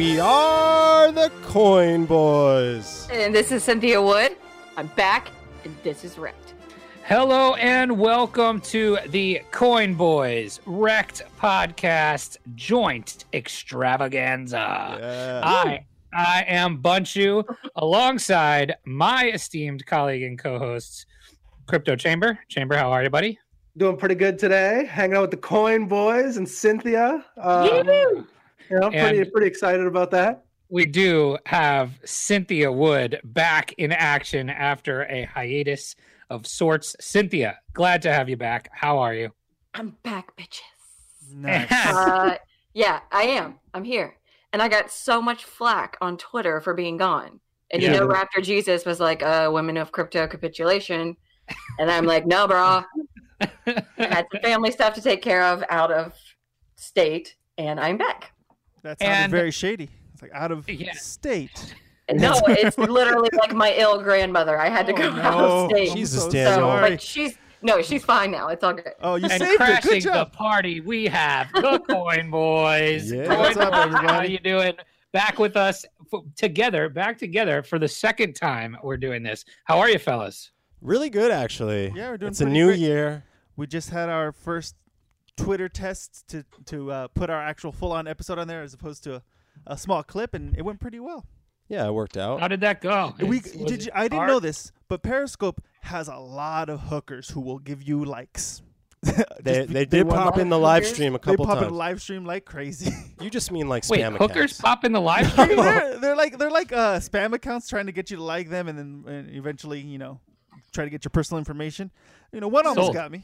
[0.00, 3.06] We are the Coin Boys.
[3.12, 4.34] And this is Cynthia Wood.
[4.78, 5.28] I'm back,
[5.62, 6.54] and this is REKT.
[7.04, 14.56] Hello and welcome to the Coin Boys REKT Podcast Joint Extravaganza.
[14.56, 15.40] Yeah.
[15.44, 17.44] I I am Bunchu
[17.76, 21.04] alongside my esteemed colleague and co-hosts,
[21.66, 22.38] Crypto Chamber.
[22.48, 23.38] Chamber, how are you, buddy?
[23.76, 24.86] Doing pretty good today.
[24.86, 27.22] Hanging out with the Coin Boys and Cynthia.
[27.36, 28.22] Uh,
[28.70, 30.44] you know, pretty And- pretty excited about that.
[30.68, 35.96] We do have Cynthia Wood back in action after a hiatus
[36.30, 36.94] of sorts.
[37.00, 38.68] Cynthia, glad to have you back.
[38.72, 39.32] How are you?
[39.74, 40.60] I'm back, bitches.
[41.34, 41.66] Nice.
[41.70, 42.36] Uh,
[42.72, 43.58] yeah, I am.
[43.74, 44.16] I'm here.
[44.52, 47.40] And I got so much flack on Twitter for being gone.
[47.72, 51.16] And you know, Raptor Jesus was like, uh, women of crypto capitulation.
[51.80, 52.84] And I'm like, no, bro.
[53.40, 56.14] I had some family stuff to take care of out of
[56.76, 58.32] state, and I'm back.
[58.82, 59.88] That sounded And- very shady.
[60.12, 60.92] It's like out of Yeah.
[60.94, 61.74] state.
[62.12, 64.58] No, it's literally like my ill grandmother.
[64.58, 65.44] I had to oh, go Oh, out no.
[65.66, 65.90] of state.
[65.90, 66.54] I'm Jesus, so Daniel.
[66.54, 66.90] so, sorry.
[66.90, 68.48] but she's no, she's fine now.
[68.48, 68.94] It's all good.
[69.00, 69.58] Oh, you and saved it.
[69.58, 73.12] Good crashing the party, we have the Coin Boys.
[73.12, 73.26] Yeah.
[73.26, 74.72] Coin What's up, Boys, How you doing?
[75.12, 79.44] Back with us f- together, back together for the second time we're doing this.
[79.62, 80.50] How are you, fellas?
[80.82, 81.92] Really good, actually.
[81.94, 82.80] Yeah, we're doing It's a new great.
[82.80, 83.22] year.
[83.54, 84.74] We just had our first
[85.44, 89.04] Twitter test to to uh, put our actual full on episode on there as opposed
[89.04, 89.22] to a,
[89.66, 91.26] a small clip, and it went pretty well.
[91.68, 92.40] Yeah, it worked out.
[92.40, 93.14] How did that go?
[93.20, 93.84] we It's- did.
[93.86, 94.28] You, I didn't hard?
[94.30, 98.62] know this, but Periscope has a lot of hookers who will give you likes.
[99.02, 99.12] They,
[99.44, 101.76] Just- they did pop in the live stream a couple They couple pop in times.
[101.78, 102.92] live stream like crazy.
[103.20, 104.60] You just mean like Wait, spam hookers accounts.
[104.62, 105.48] pop in the live stream?
[105.48, 108.48] mean, they're, they're like they're like uh, spam accounts trying to get you to like
[108.48, 110.20] them, and then and eventually, you know,
[110.72, 111.90] try to get your personal information.
[112.32, 112.94] You know, one almost Sold.
[112.94, 113.22] got me.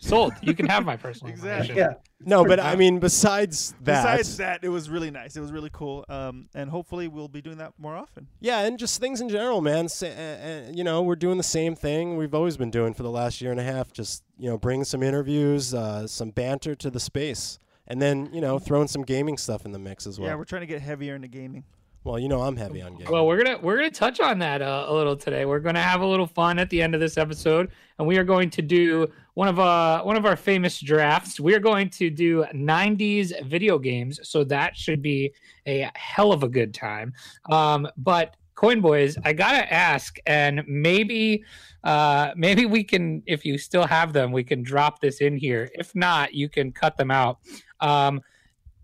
[0.00, 0.32] Sold.
[0.42, 1.70] You can have my personal Exactly.
[1.70, 1.76] information.
[1.76, 2.24] Yeah.
[2.24, 5.36] No, but I mean, besides that, Besides that, it was really nice.
[5.36, 8.26] It was really cool, um, and hopefully we'll be doing that more often.
[8.40, 9.88] yeah, and just things in general, man.
[9.88, 13.02] Sa- uh, uh, you know, we're doing the same thing we've always been doing for
[13.04, 13.92] the last year and a half.
[13.92, 18.40] Just you know, bring some interviews, uh, some banter to the space, and then you
[18.40, 20.28] know, throwing some gaming stuff in the mix as well.
[20.28, 21.64] Yeah, we're trying to get heavier into gaming.
[22.02, 23.12] well, you know, I'm heavy on gaming.
[23.12, 25.44] Well, we're gonna we're gonna touch on that uh, a little today.
[25.44, 28.24] We're gonna have a little fun at the end of this episode, and we are
[28.24, 29.06] going to do
[29.38, 31.38] one of uh one of our famous drafts.
[31.38, 35.32] We are going to do '90s video games, so that should be
[35.64, 37.12] a hell of a good time.
[37.48, 41.44] Um, but Coin Boys, I gotta ask, and maybe
[41.84, 45.70] uh maybe we can, if you still have them, we can drop this in here.
[45.74, 47.38] If not, you can cut them out.
[47.78, 48.20] Um,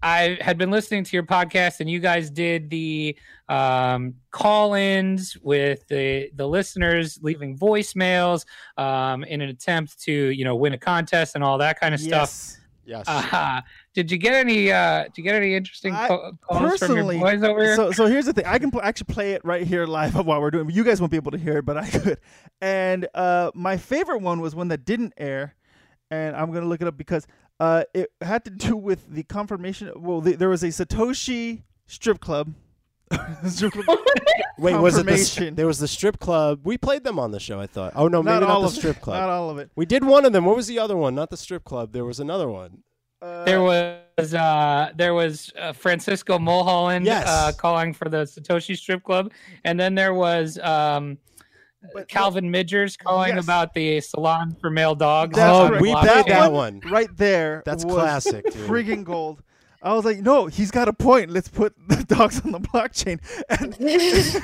[0.04, 3.16] I had been listening to your podcast, and you guys did the
[3.48, 8.44] um, call-ins with the the listeners leaving voicemails
[8.76, 12.00] um, in an attempt to you know win a contest and all that kind of
[12.00, 12.28] stuff.
[12.84, 13.04] Yes.
[13.06, 13.08] yes.
[13.08, 13.62] Uh,
[13.94, 14.70] did you get any?
[14.70, 17.76] Uh, did you get any interesting I- calls from your personally, boys over here?
[17.76, 18.44] So, so here's the thing.
[18.44, 20.68] I can pl- actually play it right here live while we're doing.
[20.68, 22.18] You guys won't be able to hear it, but I could.
[22.60, 25.54] And uh, my favorite one was one that didn't air,
[26.10, 27.26] and I'm gonna look it up because
[27.64, 29.90] uh, it had to do with the confirmation.
[29.96, 32.54] Well, the, there was a Satoshi strip club.
[33.46, 33.98] Strip club.
[34.58, 35.54] Wait, was it the, confirmation.
[35.54, 36.60] there was the strip club?
[36.64, 37.60] We played them on the show.
[37.60, 37.92] I thought.
[37.94, 38.80] Oh no, not all not of the it.
[38.80, 39.20] strip club.
[39.20, 39.70] Not all of it.
[39.76, 40.44] We did one of them.
[40.44, 41.14] What was the other one?
[41.14, 41.92] Not the strip club.
[41.92, 42.82] There was another one.
[43.20, 47.26] Uh, there was uh, there was uh, Francisco Mulholland Yes.
[47.28, 49.32] uh, calling for the Satoshi Strip Club,
[49.64, 51.18] and then there was um,
[51.92, 53.44] But- Calvin Midgers calling Yes.
[53.44, 55.36] about the salon for male dogs.
[55.36, 56.26] That's oh, we Blockchain.
[56.26, 56.92] that one- one.
[56.92, 57.62] right there.
[57.66, 58.54] That's was classic, dude.
[58.68, 59.42] Friggin' gold.
[59.82, 61.30] I was like, no, he's got a point.
[61.30, 63.20] Let's put the dogs on the blockchain.
[63.50, 63.76] And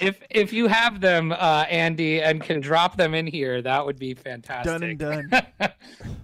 [0.00, 3.98] if if you have them, uh, Andy, and can drop them in here, that would
[3.98, 4.70] be fantastic.
[4.70, 5.30] done and done.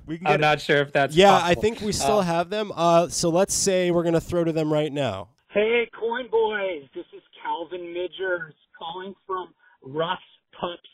[0.04, 0.40] We can I'm it.
[0.40, 2.72] not sure if that's Yeah, I think we still Uh, have them.
[2.74, 5.28] Uh, so let's say we're gonna throw to them right now.
[5.48, 10.18] Hey, Coin Boys, this is Calvin Midgers calling from Russ
[10.58, 10.88] Pups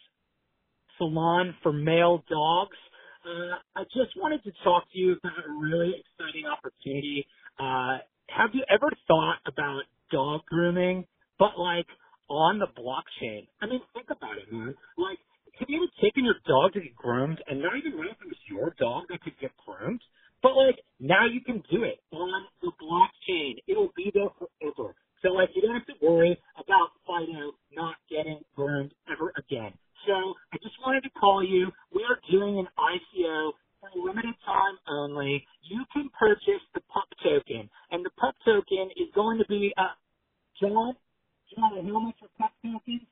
[0.96, 2.76] Salon for Male Dogs.
[3.24, 7.26] Uh, I just wanted to talk to you about a really exciting opportunity.
[7.58, 7.98] Uh,
[8.28, 11.04] have you ever thought about dog grooming,
[11.38, 11.86] but like
[12.28, 13.46] on the blockchain?
[13.60, 14.74] I mean, think about it, man.
[14.96, 15.18] Like,
[15.58, 18.26] have you ever taken your dog to get groomed and not even know if it
[18.28, 20.00] was your dog that could get groomed?
[20.42, 23.56] But like now you can do it on the blockchain.
[23.66, 24.94] It'll be there forever.
[25.22, 29.72] So like you don't have to worry about Fido not getting groomed ever again.
[30.06, 31.72] So I just wanted to call you.
[31.92, 33.50] We are doing an ICO
[33.80, 35.44] for a limited time only.
[35.62, 39.94] You can purchase the pup token, and the pup token is going to be uh
[40.60, 40.94] John.
[41.54, 43.02] John, how much for pup tokens?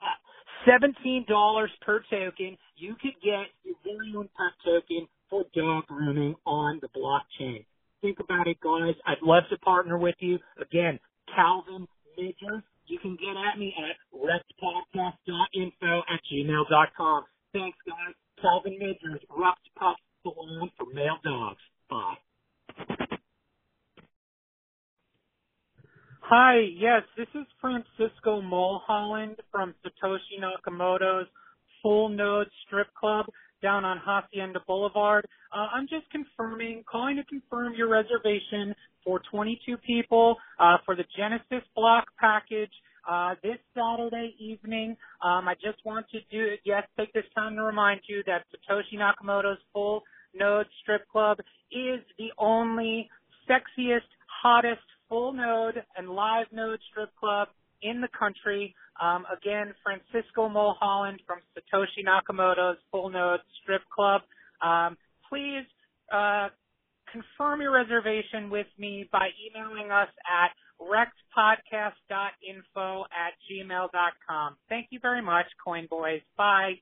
[0.00, 0.16] Uh,
[0.64, 2.56] Seventeen dollars per token.
[2.76, 7.64] You could get your very own pup token for dog grooming on the blockchain.
[8.00, 8.94] think about it, guys.
[9.06, 10.38] I'd love to partner with you.
[10.60, 10.98] Again,
[11.34, 11.86] Calvin
[12.18, 12.62] Midgers.
[12.86, 17.24] You can get at me at rektpodcast.info at gmail.com.
[17.52, 18.14] Thanks, guys.
[18.40, 21.60] Calvin Midgers, Rups Pups Salon for Male Dogs.
[21.90, 22.16] Bye.
[26.30, 31.26] Hi, yes, this is Francisco Mulholland from Satoshi Nakamoto's
[31.82, 33.26] Full Node Strip Club
[33.62, 35.26] down on Hacienda Boulevard.
[35.52, 38.74] Uh, I'm just confirming, calling to confirm your reservation
[39.04, 42.70] for 22 people uh, for the Genesis block package
[43.08, 44.96] uh, this Saturday evening.
[45.24, 48.98] Um, I just want to do, yes, take this time to remind you that Satoshi
[48.98, 50.02] Nakamoto's Full
[50.34, 51.38] Node Strip Club
[51.72, 53.08] is the only
[53.48, 54.02] sexiest,
[54.42, 57.48] hottest full node and live node strip club
[57.82, 58.74] in the country.
[59.00, 64.22] Um, again, Francisco Mulholland from Satoshi Nakamoto's Full Node Strip Club.
[64.60, 64.96] Um,
[65.28, 65.64] please
[66.12, 66.48] uh,
[67.12, 70.50] confirm your reservation with me by emailing us at
[70.80, 73.32] rektpodcast.info at
[73.92, 74.56] gmail.com.
[74.68, 76.20] Thank you very much, Coin Boys.
[76.36, 76.74] Bye.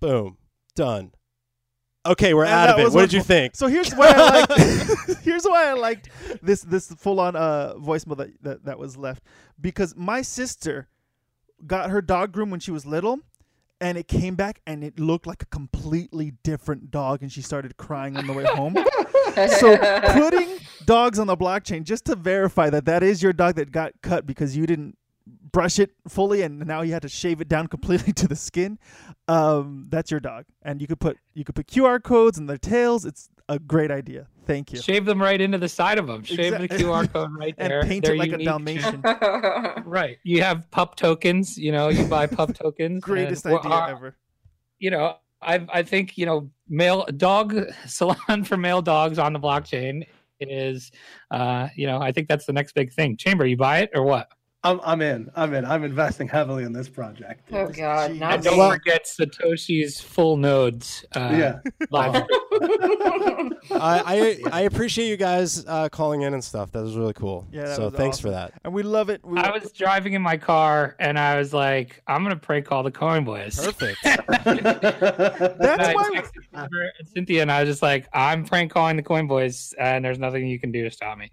[0.00, 0.36] Boom.
[0.74, 1.12] Done.
[2.06, 2.92] Okay, we're And out of it.
[2.92, 3.56] What did you think?
[3.56, 4.52] So here's why I liked
[5.22, 6.10] here's why I liked
[6.42, 9.22] this this full on uh voicemail that, that that was left
[9.58, 10.88] because my sister
[11.66, 13.20] got her dog groomed when she was little
[13.80, 17.76] and it came back and it looked like a completely different dog and she started
[17.78, 18.74] crying on the way home.
[19.58, 19.76] so
[20.12, 23.92] putting dogs on the blockchain just to verify that that is your dog that got
[24.02, 24.98] cut because you didn't
[25.54, 28.76] brush it fully and now you had to shave it down completely to the skin
[29.28, 32.58] um, that's your dog and you could put you could put qr codes in their
[32.58, 36.22] tails it's a great idea thank you Shave them right into the side of them.
[36.24, 37.64] Shave Exact- the QR code right there.
[37.64, 37.82] and there.
[37.82, 38.46] paint They're it like unique.
[38.46, 39.02] a dalmatian
[39.84, 40.16] Right.
[40.24, 41.56] You have pup tokens.
[41.56, 43.02] You know, you buy pup tokens.
[43.02, 44.16] greatest and, idea well, uh, ever
[44.78, 47.54] You know, I I think you know, male dog
[47.86, 50.04] salon for male dogs on the blockchain
[50.40, 50.90] is,
[51.30, 53.16] uh, you know, I think that's the next big thing.
[53.16, 54.28] Chamber, you buy it or what?
[54.64, 55.30] I'm I'm in.
[55.36, 55.64] I'm in.
[55.64, 57.48] I'm investing heavily in this project.
[57.52, 61.04] oh God, Gee, not And don't Well- forget Satoshi's full nodes.
[61.14, 61.58] Uh, yeah.
[61.90, 62.24] Live.
[63.70, 66.72] I, I I appreciate you guys uh, calling in and stuff.
[66.72, 67.46] That was really cool.
[67.52, 68.30] Yeah, so thanks awesome.
[68.30, 68.52] for that.
[68.64, 72.02] and we love it we, I was driving in my car and I was like,
[72.06, 73.56] I'm gonna prank call the coin boys.
[73.56, 73.98] Perfect.
[74.04, 74.44] that's
[75.94, 80.04] why texted Cynthia and I was just like, I'm prank calling the coin boys, and
[80.04, 81.30] there's nothing you can do to stop me.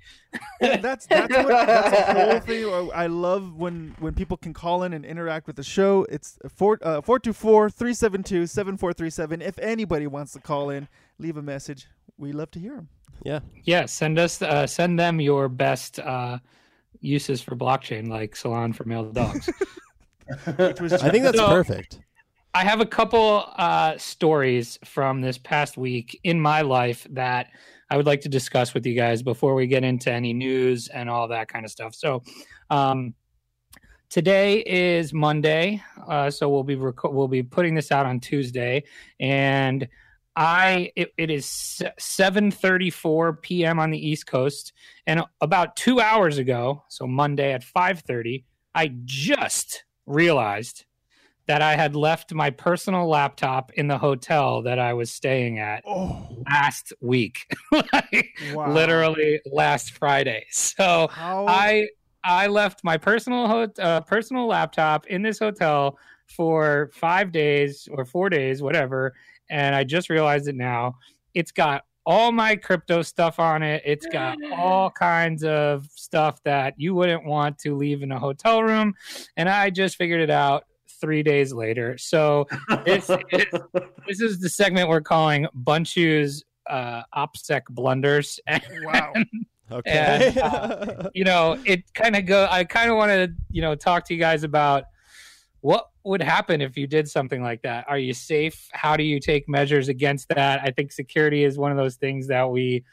[0.62, 2.40] Yeah, that's that's what that's the whole
[2.82, 2.92] thing.
[2.94, 6.06] I love when when people can call in and interact with the show.
[6.10, 9.42] It's four uh, four two four three seven two seven four three seven.
[9.42, 10.88] If anybody wants to call in,
[11.22, 11.88] leave a message.
[12.18, 12.90] We love to hear them.
[13.24, 13.40] Yeah.
[13.64, 16.40] Yeah, send us, uh, send them your best uh,
[17.00, 19.50] uses for blockchain, like salon for male dogs.
[20.48, 22.00] I think that's So- perfect.
[22.54, 27.48] I have a couple uh, stories from this past week in my life that
[27.90, 31.10] I would like to discuss with you guys before we get into any news and
[31.10, 31.96] all that kind of stuff.
[31.96, 32.24] So,
[32.70, 33.14] um,
[34.10, 38.84] today is Monday, uh, so we'll be rec- we'll be putting this out on Tuesday,
[39.22, 39.88] and
[40.36, 43.80] I it, it is seven thirty four p.m.
[43.80, 44.74] on the East Coast,
[45.06, 50.86] and about two hours ago, so Monday at five thirty, I just realized
[51.48, 55.84] that I had left my personal laptop in the hotel that I was staying at
[55.86, 58.74] Oh, last week, like, wow!
[58.74, 60.46] literally last Friday.
[60.52, 61.88] So How I
[62.24, 68.06] I left my personal ho- uh, personal laptop in this hotel for five days or
[68.06, 69.14] four days, whatever,
[69.52, 70.96] and I just realized it now.
[71.36, 73.84] It's got all my crypto stuff on it.
[73.86, 78.64] It's got all kinds of stuff that you wouldn't want to leave in a hotel
[78.64, 78.96] room,
[79.38, 80.64] and I just figured it out
[81.00, 81.98] three days later.
[81.98, 82.48] So
[82.86, 83.46] this is
[84.08, 88.40] this is the segment we're calling Bunchu's uh, OPSEC blunders.
[88.48, 89.14] And, wow!
[89.72, 90.34] Okay.
[90.36, 92.48] and, uh, you know, it kind of go.
[92.50, 94.84] I kind of want to, you know, talk to you guys about
[95.62, 97.86] what would happen if you did something like that.
[97.88, 98.68] Are you safe?
[98.74, 100.62] How do you take measures against that?
[100.64, 102.84] I think security is one of those things that we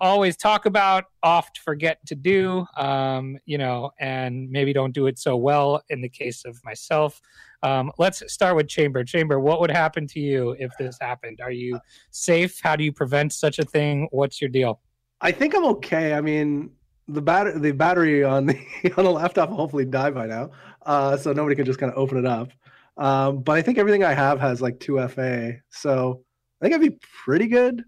[0.00, 5.18] always talk about, oft forget to do, um, you know, and maybe don't do it
[5.18, 7.20] so well in the case of myself.
[7.62, 9.04] Um, let's start with Chamber.
[9.04, 11.40] Chamber, what would happen to you if this happened?
[11.42, 11.80] Are you
[12.10, 12.60] safe?
[12.62, 14.08] How do you prevent such a thing?
[14.10, 14.80] What's your deal?
[15.20, 16.12] I think I'm okay.
[16.12, 16.70] I mean,
[17.08, 18.58] the battery the battery on the
[18.96, 20.50] on the laptop will hopefully die by now,
[20.86, 22.50] uh, so nobody can just kind of open it up.
[22.96, 26.22] Um, but I think everything I have has like two FA, so
[26.60, 27.84] I think I'd be pretty good,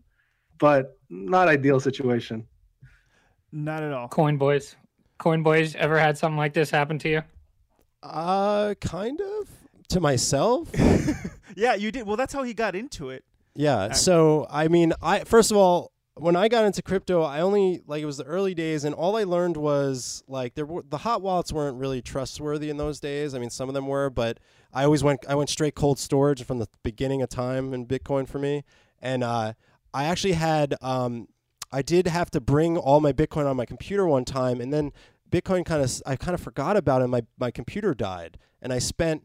[0.59, 2.47] but not ideal situation.
[3.51, 4.09] Not at all.
[4.09, 4.77] Coin boys,
[5.17, 7.23] coin boys, ever had something like this happen to you?
[8.03, 9.49] uh, kind of
[9.89, 10.71] to myself.
[11.57, 12.07] yeah, you did.
[12.07, 13.25] Well, that's how he got into it.
[13.55, 13.93] Yeah.
[13.93, 18.03] So I mean, I first of all, when I got into crypto, I only like
[18.03, 21.23] it was the early days, and all I learned was like there were the hot
[21.23, 23.35] wallets weren't really trustworthy in those days.
[23.35, 24.39] I mean, some of them were, but
[24.73, 28.29] I always went I went straight cold storage from the beginning of time in Bitcoin
[28.29, 28.65] for me,
[29.01, 29.55] and uh,
[29.95, 31.29] I actually had um,
[31.73, 34.93] I did have to bring all my Bitcoin on my computer one time, and then
[35.31, 37.09] Bitcoin kind of I kind of forgot about it.
[37.09, 39.25] My my computer died, and I spent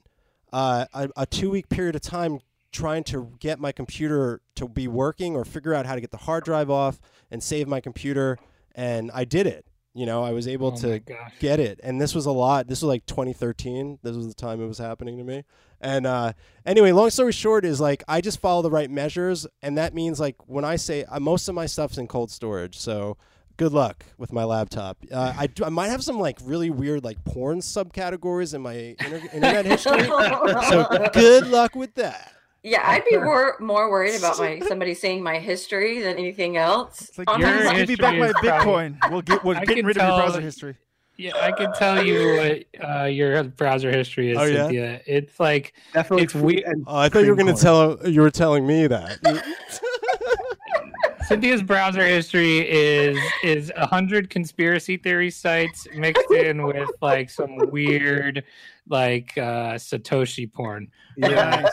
[0.52, 2.40] uh, a, a two week period of time
[2.74, 6.18] trying to get my computer to be working or figure out how to get the
[6.18, 7.00] hard drive off
[7.32, 8.38] and save my computer,
[8.76, 9.66] and I did it.
[9.96, 11.00] You know, I was able Oh to
[11.40, 12.68] get it, and this was a lot.
[12.68, 14.00] This was like 2013.
[14.02, 15.44] This was the time it was happening to me.
[15.80, 16.34] And uh,
[16.66, 20.20] anyway, long story short is like I just follow the right measures, and that means
[20.20, 23.18] like when I say uh, most of my stuff's in cold storage, so
[23.58, 24.98] good luck with my laptop.
[25.12, 28.74] Uh, I, do, I might have some like really weird like porn subcategories in my
[28.74, 30.04] inter- internet history,
[30.70, 32.32] so good luck with that.
[32.64, 37.02] Yeah, I'd be more more worried about my somebody seeing my history than anything else.
[37.10, 37.52] It's like, Honestly.
[37.52, 39.12] Your please give me back my history is probably- Bitcoin.
[39.12, 40.76] We'll get we're I getting can rid of your browser history.
[41.16, 44.64] Yeah, I can tell you what uh, your browser history is, Oh, yeah?
[44.64, 45.02] Cynthia.
[45.06, 46.64] It's like Definitely It's food weird.
[46.64, 49.20] and Oh, I thought you were going to tell you were telling me that.
[51.28, 57.56] Cynthia's browser history is is a hundred conspiracy theory sites mixed in with like some
[57.72, 58.44] weird
[58.90, 60.90] like uh Satoshi porn.
[61.16, 61.70] Yeah.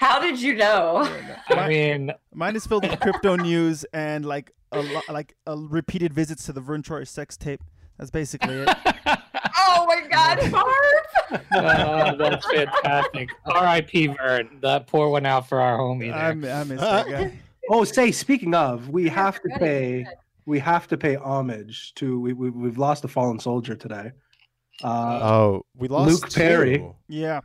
[0.00, 0.10] Nice.
[0.10, 1.08] How did you know?
[1.50, 6.12] I mean, Mine is filled with crypto news and like a lo- like a repeated
[6.12, 7.62] visits to the Vern Troyer sex tape.
[7.98, 8.76] That's basically it.
[9.68, 11.42] Oh my God, Barb!
[11.52, 13.30] uh, that's fantastic.
[13.46, 14.08] R.I.P.
[14.08, 14.58] Vern.
[14.62, 16.56] That poor one out for our homie I, there.
[16.56, 17.38] I miss that guy.
[17.68, 20.06] Oh, say speaking of, we have to pay
[20.44, 24.12] we have to pay homage to we, we we've lost a fallen soldier today.
[24.84, 26.86] Uh, oh, we lost Luke Perry.
[27.08, 27.40] Yeah.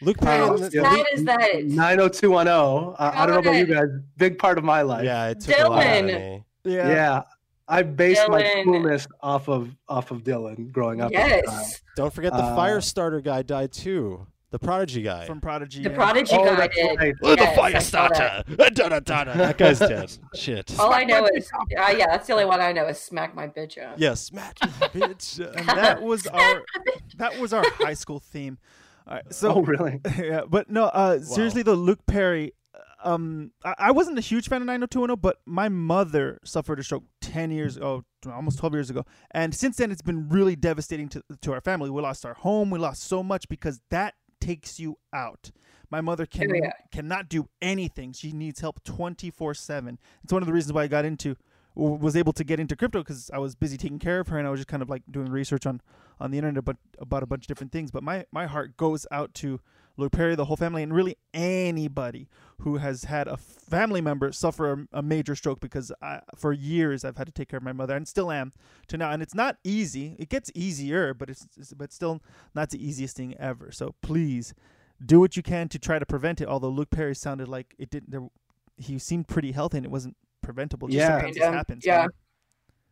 [0.00, 0.38] Luke Perry.
[0.38, 1.64] How and the- sad is that?
[1.64, 2.94] Nine zero two one zero.
[2.98, 3.88] Uh, I don't know about you guys.
[4.16, 5.04] Big part of my life.
[5.04, 6.44] Yeah, it took a lot out of me.
[6.64, 6.88] Yeah.
[6.88, 7.22] Yeah.
[7.70, 11.12] I based my coolness off of off of Dylan growing up.
[11.14, 11.58] at the time.
[11.60, 14.26] Yes, Don't forget the Uh, fire starter guy died too.
[14.50, 15.26] The prodigy guy.
[15.26, 15.82] From Prodigy.
[15.82, 15.94] the yeah.
[15.94, 16.98] Prodigy Oh, guy that's did.
[16.98, 17.14] right.
[17.22, 17.82] Oh, the Yes, fire that.
[17.82, 18.44] starter.
[18.56, 19.34] Da-da-da-da.
[19.36, 20.10] That guy's dead.
[20.34, 20.74] Shit.
[20.80, 21.64] All I know is, uh,
[21.94, 23.96] yeah, that's the only one I know is smack my bitch up.
[23.98, 24.68] Yes, smack you,
[25.00, 25.38] bitch.
[25.58, 26.62] and that was our
[27.18, 28.56] that was our high school theme.
[29.08, 30.00] All right, so oh really?
[30.18, 32.52] yeah, but no, uh, seriously though, Luke Perry.
[33.04, 37.04] Um, I, I wasn't a huge fan of 90210, but my mother suffered a stroke
[37.20, 41.22] 10 years, oh, almost 12 years ago, and since then it's been really devastating to
[41.42, 41.90] to our family.
[41.90, 45.52] We lost our home, we lost so much because that takes you out.
[45.90, 46.72] My mother can Oh, yeah.
[46.92, 48.12] cannot do anything.
[48.12, 49.98] She needs help 24 seven.
[50.22, 51.36] It's one of the reasons why I got into
[51.74, 54.46] was able to get into crypto because I was busy taking care of her and
[54.46, 55.80] I was just kind of like doing research on
[56.20, 57.90] on the internet about about a bunch of different things.
[57.90, 59.60] But my my heart goes out to
[59.96, 62.28] Luke Perry, the whole family, and really anybody
[62.60, 67.04] who has had a family member suffer a, a major stroke because I, for years
[67.04, 68.52] I've had to take care of my mother and still am
[68.88, 69.10] to now.
[69.10, 70.14] And it's not easy.
[70.18, 72.22] It gets easier, but it's, it's but still
[72.54, 73.72] not the easiest thing ever.
[73.72, 74.54] So please
[75.04, 76.48] do what you can to try to prevent it.
[76.48, 78.10] Although Luke Perry sounded like it didn't.
[78.10, 78.28] There,
[78.76, 80.86] he seemed pretty healthy and it wasn't preventable.
[80.88, 81.08] Just Yeah.
[81.16, 81.86] sometimes Yeah, this happens.
[81.86, 82.00] yeah.
[82.02, 82.08] man.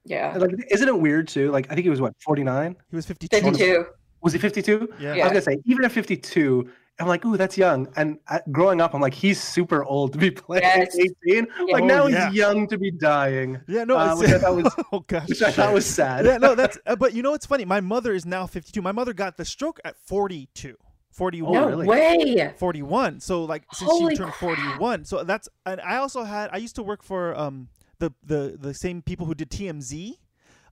[0.06, 1.50] Yeah, Like, isn't it weird too?
[1.50, 2.76] Like I think he was what forty nine.
[2.90, 3.36] He was 52.
[3.40, 3.86] 52.
[4.22, 4.88] Was he fifty two?
[4.98, 5.12] Yeah.
[5.12, 6.70] I was gonna say even at fifty two.
[6.98, 7.88] I'm like, ooh, that's young.
[7.96, 10.96] And uh, growing up, I'm like, he's super old to be playing Yes.
[11.26, 11.46] 18.
[11.70, 12.28] Like Oh, now yeah.
[12.30, 13.60] he's young to be dying.
[13.68, 16.24] Yeah, no, Uh, which I thought was- oh gosh, Which I thought was sad.
[16.24, 16.78] yeah, no, that's.
[16.86, 17.66] Uh, but you know what's funny?
[17.66, 18.80] My mother is now 52.
[18.80, 20.74] My mother got the stroke at 42,
[21.10, 21.86] 41, Oh, No really?
[21.86, 22.54] way.
[22.56, 23.20] 41.
[23.20, 25.04] So like since Holy she turned 41.
[25.04, 28.72] So that's and I also had I used to work for um the the the
[28.74, 30.14] same people who did TMZ.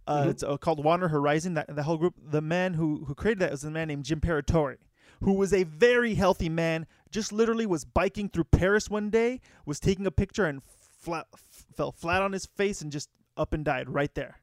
[0.07, 0.31] Uh, Mhm.
[0.31, 1.55] It's uh, called Warner Horizon.
[1.55, 2.15] That the whole group.
[2.31, 4.77] The man who who created that was a man named Jim Paratore,
[5.23, 6.87] who was a very healthy man.
[7.11, 11.65] Just literally was biking through Paris one day, was taking a picture and flat f-
[11.75, 14.41] fell flat on his face and just up and died right there.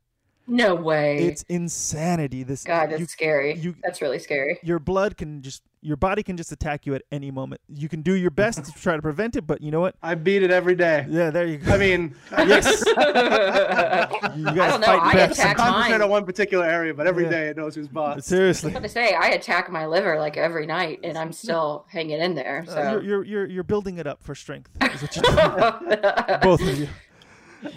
[0.47, 1.17] No way.
[1.17, 2.41] It's insanity.
[2.43, 3.55] This God, that's you- scary.
[3.57, 4.57] you- that's really scary.
[4.63, 7.59] your blood can just your body can just attack you at any moment.
[7.67, 9.95] You can do your best to try to prevent it, but you know what?
[10.03, 11.05] I beat it every day.
[11.09, 11.73] Yeah, there you go.
[11.73, 15.31] I mean, yes, you I guys don't know, fight I back.
[15.31, 16.01] attack concentrate mine.
[16.01, 17.29] on one particular area, but every Yeah.
[17.31, 18.25] day it knows who's boss.
[18.25, 21.85] Seriously, I was gonna say I attack my liver like every night, and I'm still
[21.89, 22.63] hanging in there.
[22.67, 24.69] Uh, So you're, you're you're you're building it up for strength.
[24.81, 26.41] Is what.
[26.43, 26.87] Both of you.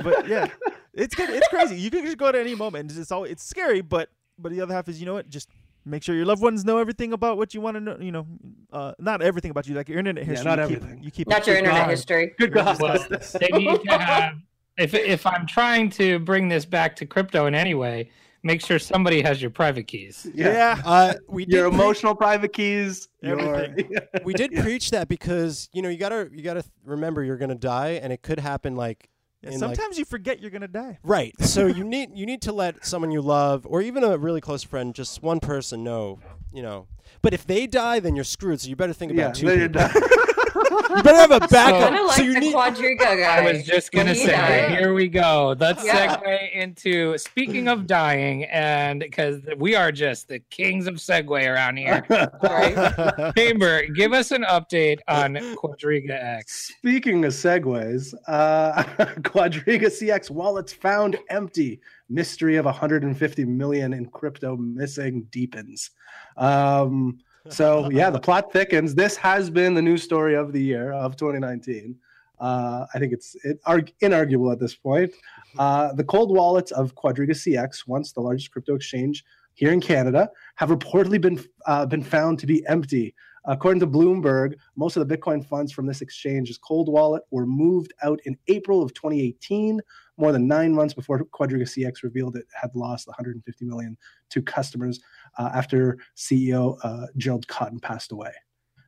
[0.02, 0.48] But yeah,
[0.92, 1.30] it's good.
[1.30, 1.76] It's crazy.
[1.76, 2.92] You can just go at any moment.
[2.96, 5.28] It's all it's scary, but but the other half is you know what?
[5.28, 5.48] Just
[5.84, 7.96] make sure your loved ones know everything about what you want to know.
[8.00, 8.26] You know,
[8.72, 10.56] uh, not everything about you, like your internet Yeah, history.
[10.56, 11.90] not you keep- You keep not your internet going.
[11.90, 12.32] history.
[12.38, 12.80] Good God.
[12.80, 12.98] Well,
[13.40, 14.34] they need to have.
[14.76, 18.10] If if I'm trying to bring this back to crypto in any way,
[18.42, 20.26] make sure somebody has your private keys.
[20.34, 20.52] yeah.
[20.52, 20.82] Yeah.
[20.84, 23.08] Uh, we did Your pre- emotional private keys.
[23.22, 23.68] Your,
[24.24, 28.00] we did preach that because you know you gotta you gotta remember you're gonna die
[28.02, 29.08] and it could happen like
[29.44, 30.98] Yeah, in, like- sometimes you forget you're gonna die.
[31.02, 31.34] Right.
[31.44, 34.62] So you need you need to let someone you love or even a really close
[34.62, 36.18] friend, just one person know,
[36.52, 36.86] you know.
[37.22, 38.60] But if they die, then you're screwed.
[38.60, 40.00] So you better think Yeah, about two then you're people.
[40.54, 40.96] done.
[40.96, 41.90] You better have a backup.
[41.90, 43.22] Kind of so you the need Quadriga guy.
[43.22, 44.70] I was just gonna He say, died.
[44.78, 45.54] here we go.
[45.58, 46.16] Let's Yeah.
[46.16, 51.76] segue into speaking of dying, and because we are just the kings of segue around
[51.76, 52.04] here.
[52.42, 53.32] Right?
[53.36, 56.72] Chamber, give us an update on Quadriga X.
[56.78, 58.82] Speaking of segues, uh,
[59.22, 61.80] Quadriga CX wallets found empty.
[62.10, 65.90] Mystery of 150 million in crypto missing deepens.
[66.36, 67.18] Um,
[67.50, 68.94] so yeah, the plot thickens.
[68.94, 71.96] This has been the news story of the year of 2019.
[72.40, 75.12] Uh, I think it's it, arg- inarguable at this point.
[75.58, 79.24] Uh, the cold wallets of Quadriga CX, once the largest crypto exchange
[79.54, 83.14] here in Canada, have reportedly been uh, been found to be empty.
[83.46, 87.92] According to Bloomberg, most of the Bitcoin funds from this exchange's cold wallet were moved
[88.02, 89.80] out in April of 2018,
[90.16, 93.96] more than nine months before Quadriga CX revealed it had lost 150 million
[94.30, 95.00] to customers
[95.38, 98.32] uh, after CEO uh, Gerald Cotten passed away.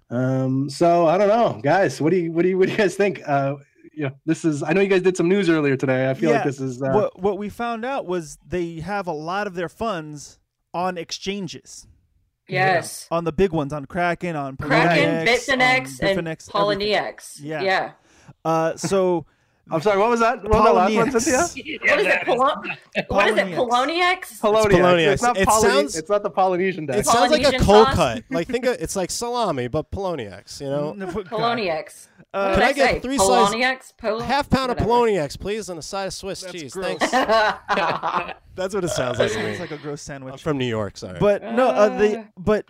[0.08, 2.00] Um, so I don't know, guys.
[2.00, 3.20] What do you what do you what do you guys think?
[3.26, 3.56] Uh,
[3.96, 4.62] know, this is.
[4.62, 6.10] I know you guys did some news earlier today.
[6.10, 6.82] I feel like this is.
[6.82, 10.38] Uh, what what we found out was they have a lot of their funds
[10.72, 11.86] on exchanges,
[12.48, 13.08] Yes.
[13.10, 16.48] on the big ones, on Kraken, on Kraken, Poloniex, on Bitfinex, and Bitfinex,
[17.42, 17.62] Yeah.
[17.62, 17.92] Yeah.
[18.44, 19.26] Uh, so
[19.68, 19.98] I'm sorry.
[19.98, 20.42] What was that?
[20.44, 21.78] What was that last one, Cynthia?
[21.90, 22.22] What is it?
[22.24, 22.62] Polo-
[23.08, 23.46] what is it?
[23.48, 24.40] Poloniex.
[24.40, 24.40] Poloniex?
[24.40, 24.70] Poloniex.
[24.70, 25.12] Poloniex.
[25.12, 27.00] It's not It Poly- sounds- It's not the Polynesian diet.
[27.00, 27.12] It deck.
[27.14, 27.94] sounds like a cold sauce?
[27.96, 28.24] cut.
[28.30, 30.60] Like think of, it's like salami, but Poloniex.
[30.60, 32.06] You know, Poloniex.
[32.32, 33.00] Uh, Can did I get say?
[33.00, 34.22] three slices- Poloniex?
[34.22, 34.90] Half pound of whatever.
[35.10, 36.72] Poloniex, please, and a side of Swiss That's cheese.
[36.72, 36.98] gross.
[36.98, 37.10] Thanks.
[38.54, 40.32] That's what it sounds like to It's like a gross sandwich.
[40.32, 40.42] I'm sandwich.
[40.42, 40.96] from New York.
[40.96, 41.18] Sorry.
[41.18, 42.22] But no, uh, they Uh.
[42.38, 42.66] but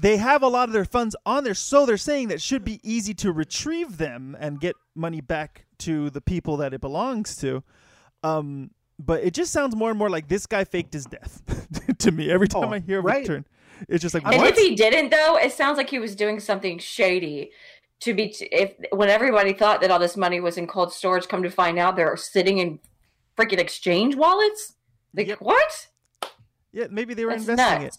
[0.00, 2.64] they have a lot of their funds on there, so they're saying that it should
[2.64, 7.36] be easy to retrieve them and get money back to the people that it belongs
[7.36, 7.62] to.
[8.22, 11.42] Um, but it just sounds more and more like this guy faked his death
[11.98, 13.20] to me every time Oh, I hear right.
[13.22, 13.44] return.
[13.88, 14.46] It's just like And what?
[14.52, 17.50] if he didn't, though, it sounds like he was doing something shady.
[18.00, 21.26] To be, t- if when everybody thought that all this money was in cold storage,
[21.26, 22.78] come to find out they're sitting in
[23.36, 24.74] freaking exchange wallets.
[25.16, 25.40] Like Yep.
[25.40, 25.88] what?
[26.72, 27.98] yeah, maybe they were That's investing nuts.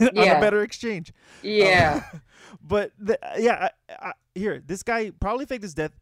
[0.00, 1.12] it on a better exchange.
[1.42, 2.02] Yeah.
[2.12, 2.20] Um,
[2.62, 5.92] but the, yeah, I, I, here this guy probably faked his death,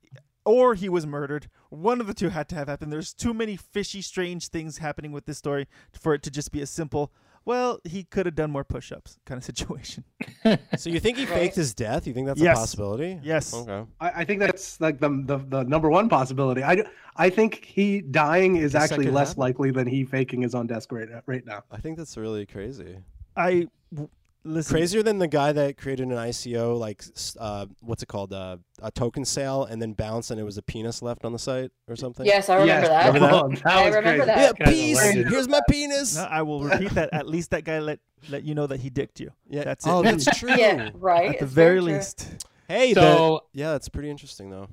[0.46, 1.48] or he was murdered.
[1.68, 2.90] One of the two had to have happened.
[2.92, 6.62] There's too many fishy, strange things happening with this story for it to just be
[6.62, 7.12] a simple.
[7.44, 10.02] Well, he could have done more push-ups kind of situation.
[10.76, 12.06] so you think he faked his death?
[12.06, 12.56] You think that's Yes.
[12.56, 13.20] a possibility?
[13.22, 13.54] Yes.
[13.54, 13.84] Okay.
[14.00, 16.64] I, I think that's like the, the the number one possibility.
[16.64, 16.84] I,
[17.16, 19.40] I think he dying is actually less happen.
[19.42, 21.62] likely than he faking his own desk right, right now.
[21.70, 22.98] I think that's really crazy.
[23.36, 24.08] I w-
[24.46, 24.74] listen.
[24.74, 27.02] Crazier than the guy that created an ICO, like
[27.38, 30.62] uh, what's it called, uh, a token sale, and then bounced, and it was a
[30.62, 32.24] penis left on the site or something.
[32.26, 33.06] yes, I remember Yes, that.
[33.14, 33.44] Remember that?
[33.44, 34.26] oh, that I remember crazy.
[34.26, 34.56] that.
[34.60, 35.00] Yeah, peace.
[35.28, 36.16] Here's my penis.
[36.16, 37.10] No, I will repeat that.
[37.12, 37.98] At least that guy let
[38.30, 39.30] let you know that he dicked you.
[39.48, 39.64] Yeah.
[39.64, 39.90] That's it.
[39.90, 40.54] oh, that's true.
[40.56, 41.30] Yeah, right.
[41.30, 41.92] At the It's very true.
[41.94, 42.46] least.
[42.68, 44.68] Hey, the, So yeah, that's pretty interesting though.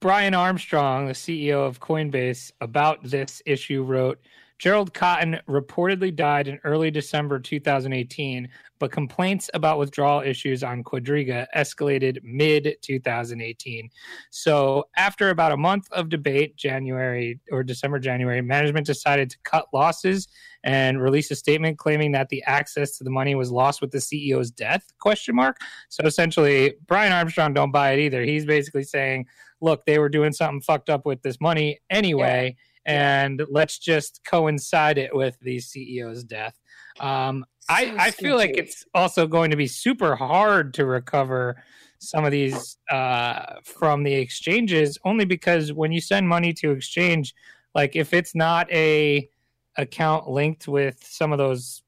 [0.00, 4.20] Brian Armstrong, the CEO of Coinbase, about this issue wrote
[4.58, 11.46] Gerald Cotten reportedly died in early December 2018, but complaints about withdrawal issues on Quadriga
[11.56, 13.90] escalated mid 2018.
[14.30, 19.66] So, after about a month of debate, January or December, January, management decided to cut
[19.72, 20.28] losses
[20.62, 23.98] and release a statement claiming that the access to the money was lost with the
[23.98, 25.58] CEO's death question mark.
[25.90, 28.22] So essentially brian armstrong don't buy it either.
[28.22, 29.26] He's basically saying
[29.60, 32.56] look they were doing something fucked up with this money anyway
[32.86, 36.58] and let's just coincide it with the ceo's death.
[37.00, 41.62] Um, I, So I feel like it's also going to be super hard to recover
[41.98, 47.34] some of these uh, from the exchanges only because when you send money to exchange
[47.74, 49.28] like if it's not a
[49.76, 51.82] account linked with some of those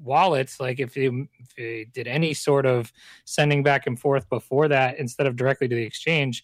[0.00, 2.92] wallets like if you, if you did any sort of
[3.24, 6.42] sending back and forth before that instead of directly to the exchange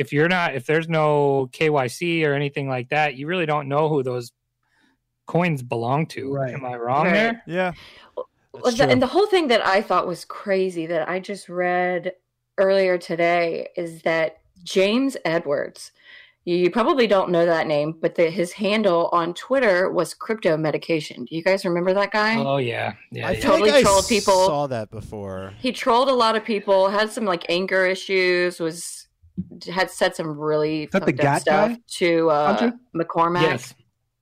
[0.00, 3.88] if you're not if there's no kyc or anything like that you really don't know
[3.88, 4.32] who those
[5.26, 6.54] coins belong to Right.
[6.54, 7.12] am i wrong Right.
[7.14, 7.72] there Yeah.
[8.52, 12.12] Well, the- and the whole thing that I thought was crazy that I just read
[12.58, 15.92] earlier today is that James Edwards,
[16.44, 21.24] you probably don't know that name, but the, his handle on Twitter was crypto medication.
[21.26, 22.36] Do you guys remember that guy?
[22.42, 23.40] oh yeah yeah, I yeah.
[23.40, 24.46] Totally like I trolled people.
[24.46, 25.52] Saw that before.
[25.60, 28.99] he trolled a lot of people, had some like anger issues, was
[29.72, 32.78] had said some really that the fucked Gat stuff guy, to uh, Hunter?
[32.94, 33.42] McCormack.
[33.42, 33.74] yes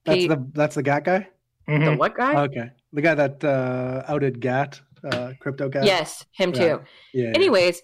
[0.05, 1.29] that's Pete- the that's the Gat guy.
[1.69, 1.85] Mhm.
[1.85, 2.43] the what guy?
[2.45, 5.85] Okay, the guy that uh, outed Gat, uh, crypto Gat.
[5.85, 6.57] yes, him Right.
[6.59, 6.81] too.
[7.13, 7.25] Yeah.
[7.25, 7.33] yeah.
[7.35, 7.83] Anyways,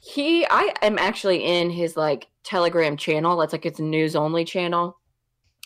[0.00, 3.36] he I am actually in his like Telegram channel.
[3.36, 4.98] That's like its news only channel,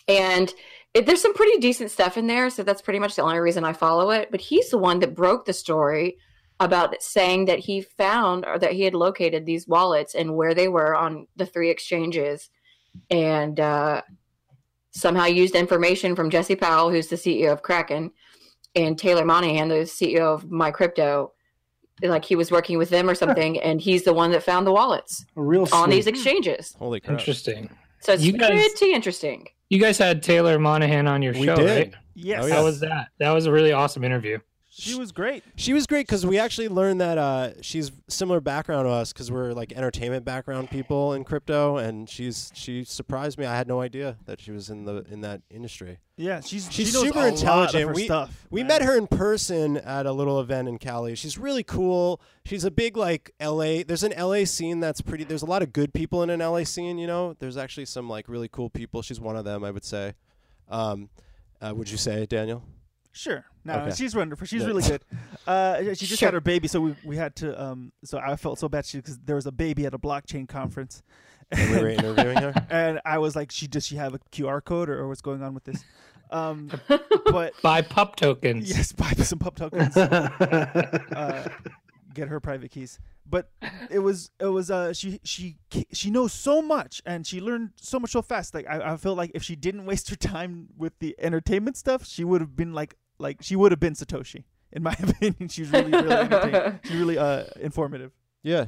[0.07, 0.53] and
[0.93, 2.49] it, there's some pretty decent stuff in there.
[2.49, 4.29] So that's pretty much the only reason I follow it.
[4.31, 6.17] But he's the one that broke the story
[6.65, 10.67] about saying that he found or that he had located these wallets and where they
[10.67, 12.49] were on the three exchanges,
[13.09, 14.01] and uh,
[14.91, 18.11] somehow used information from Jesse Powell, who's the CEO of Kraken,
[18.75, 21.33] and Taylor Monahan, the CEO of My Crypto
[22.03, 24.71] like he was working with them or something, and he's the one that found the
[24.71, 25.89] wallets A real on sleuth.
[25.89, 26.73] these exchanges.
[26.79, 27.19] Holy crap!
[27.19, 27.69] Interesting.
[27.99, 29.47] So it's You guys- pretty interesting.
[29.69, 31.65] You guys had Taylor Monahan on your We show, did.
[31.69, 31.93] right?
[32.15, 32.47] Yes.
[32.47, 32.55] Yeah.
[32.55, 33.09] How was that?
[33.19, 34.39] That was a really awesome interview.
[34.73, 35.43] She was great.
[35.57, 39.29] She was great because we actually learned that uh, she's similar background to us because
[39.29, 43.45] we're like entertainment background people in crypto, and she's she surprised me.
[43.45, 45.99] I had no idea that she was in the in that industry.
[46.15, 47.93] Yeah, she's She's she super a lot of intelligent.
[47.93, 48.47] We- stuff.
[48.49, 51.15] We met her in person at a little event in Cali.
[51.15, 52.21] She's really cool.
[52.45, 53.83] She's a big like LA.
[53.85, 55.25] There's an LA scene that's pretty.
[55.25, 56.97] There's a lot of good people in an LA scene.
[56.97, 59.01] You know, there's actually some like really cool people.
[59.01, 60.13] She's one of them, I would say.
[60.69, 61.09] Um,
[61.59, 62.63] uh, would you say, Daniel?
[63.13, 63.45] Sure.
[63.65, 63.95] No, Okay.
[63.95, 64.47] she's wonderful.
[64.47, 64.67] She's Yeah.
[64.67, 65.03] really good.
[65.47, 66.27] Uh, she just Sure.
[66.27, 67.59] had her baby, so we, we had to.
[67.61, 71.01] Um, so I felt so bad because there was a baby at a blockchain conference,
[71.49, 72.53] And we were interviewing her.
[72.69, 75.41] and I was like, "She does she have a QR code or, or what's going
[75.41, 75.83] on with this?"
[76.29, 76.69] Um,
[77.25, 78.69] but Buy pup tokens.
[78.69, 79.97] yes, buy some pup tokens.
[79.97, 81.49] uh,
[82.13, 82.99] get her private keys.
[83.29, 83.49] But
[83.89, 85.57] it was it was uh she she
[85.93, 88.53] she knows so much and she learned so much so fast.
[88.53, 92.05] Like I, I feel like if she didn't waste her time with the entertainment stuff,
[92.05, 94.43] she would have been like like she would have been Satoshi.
[94.71, 96.79] In my opinion, she's really really entertaining.
[96.83, 98.11] She's really uh informative.
[98.43, 98.65] Yeah,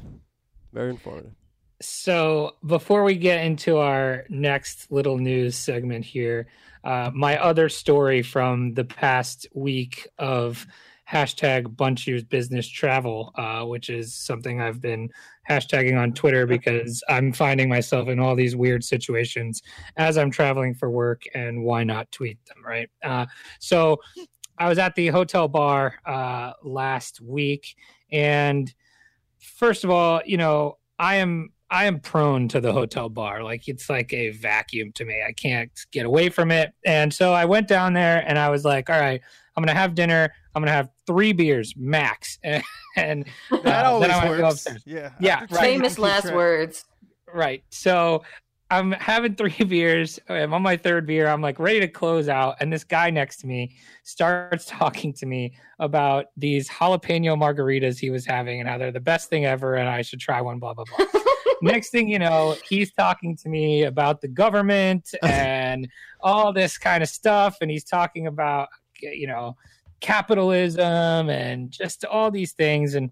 [0.72, 1.32] very informative.
[1.80, 6.46] So before we get into our next little news segment here,
[6.84, 10.66] uh, my other story from the past week of
[11.10, 15.10] hashtag Bunchu's business travel, uh, which is something I've been
[15.48, 19.62] hashtagging on Twitter because I'm finding myself in all these weird situations
[19.96, 22.88] as I'm traveling for work, and why not tweet them, right?
[23.02, 23.26] Uh,
[23.58, 23.98] so
[24.58, 27.76] I was at the hotel bar uh, last week,
[28.10, 28.72] and
[29.38, 33.42] first of all, you know, I am I am prone to the hotel bar.
[33.42, 35.22] Like it's like a vacuum to me.
[35.26, 36.72] I can't get away from it.
[36.84, 39.20] And so I went down there and I was like, all right,
[39.56, 40.32] I'm gonna have dinner.
[40.54, 42.38] I'm gonna have three beers max.
[42.96, 44.68] And, uh, That always I wanna works.
[44.86, 45.10] Yeah.
[45.18, 45.62] Yeah, right.
[45.62, 46.84] Famous last words.
[47.32, 47.64] Right.
[47.70, 48.22] So
[48.74, 50.18] I'm having three beers.
[50.28, 51.28] I'm on my third beer.
[51.28, 52.56] I'm like ready to close out.
[52.60, 58.10] And this guy next to me starts talking to me about these jalapeno margaritas he
[58.10, 60.74] was having and how they're the best thing ever and I should try one, blah,
[60.74, 61.06] blah, blah.
[61.62, 65.88] next thing you know, he's talking to me about the government and
[66.20, 67.58] all this kind of stuff.
[67.60, 68.68] And he's talking about,
[69.00, 69.56] you know,
[70.00, 72.94] capitalism and just all these things.
[72.94, 73.10] And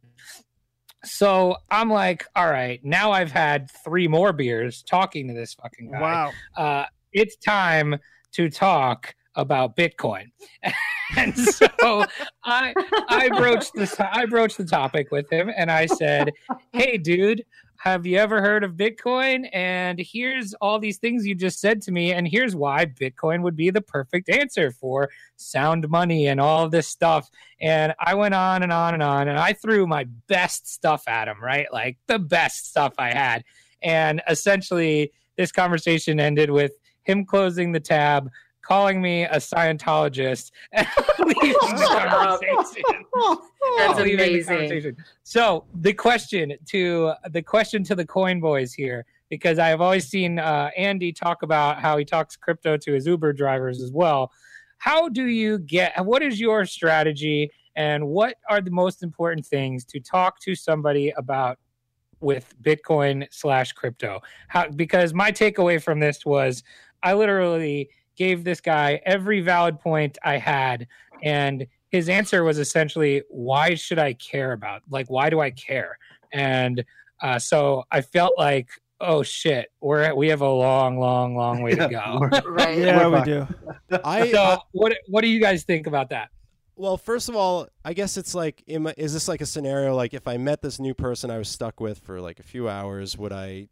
[1.04, 5.90] so I'm like, all right, now I've had three more beers talking to this fucking
[5.90, 6.00] guy.
[6.00, 6.32] Wow.
[6.56, 7.98] Uh, it's time
[8.32, 10.30] to talk about Bitcoin.
[11.16, 11.66] and so
[12.44, 12.74] I
[13.08, 16.32] I broached this I broached the topic with him and I said,
[16.72, 17.44] "Hey dude,
[17.82, 19.48] have you ever heard of Bitcoin?
[19.52, 23.56] And here's all these things you just said to me and here's why Bitcoin would
[23.56, 27.28] be the perfect answer for sound money and all this stuff."
[27.60, 31.26] And I went on and on and on and I threw my best stuff at
[31.26, 31.66] him, right?
[31.72, 33.42] Like the best stuff I had.
[33.82, 38.30] And essentially this conversation ended with him closing the tab,
[38.62, 40.87] calling me a Scientologist, and
[41.18, 42.83] leaving the conversation.
[43.79, 44.44] That's amazing.
[44.44, 44.96] conversation.
[45.25, 50.09] So the question to the question to the coin boys here, because I have always
[50.09, 54.31] seen uh, Andy talk about how he talks crypto to his Uber drivers as well.
[54.79, 55.92] How do you get?
[56.05, 61.11] What is your strategy, and what are the most important things to talk to somebody
[61.16, 61.59] about
[62.20, 64.20] with Bitcoin slash crypto?
[64.48, 66.62] How because my takeaway from this was
[67.03, 70.87] I literally gave this guy every valid point I had,
[71.22, 74.83] and his answer was essentially, "Why should I care about?
[74.90, 75.98] Like, why do I care?"
[76.33, 76.85] And
[77.20, 78.68] uh, so I felt like,
[79.01, 82.79] "Oh shit, we're we have a long, long, long way to go." Right.
[82.79, 83.46] Yeah, we do.
[84.05, 86.31] I, so I what what do you guys think about that?
[86.77, 90.27] well, first of all, I guess it's like, is this like a scenario like if
[90.27, 93.33] I met this new person I was stuck with for like a few hours, would
[93.33, 93.68] I,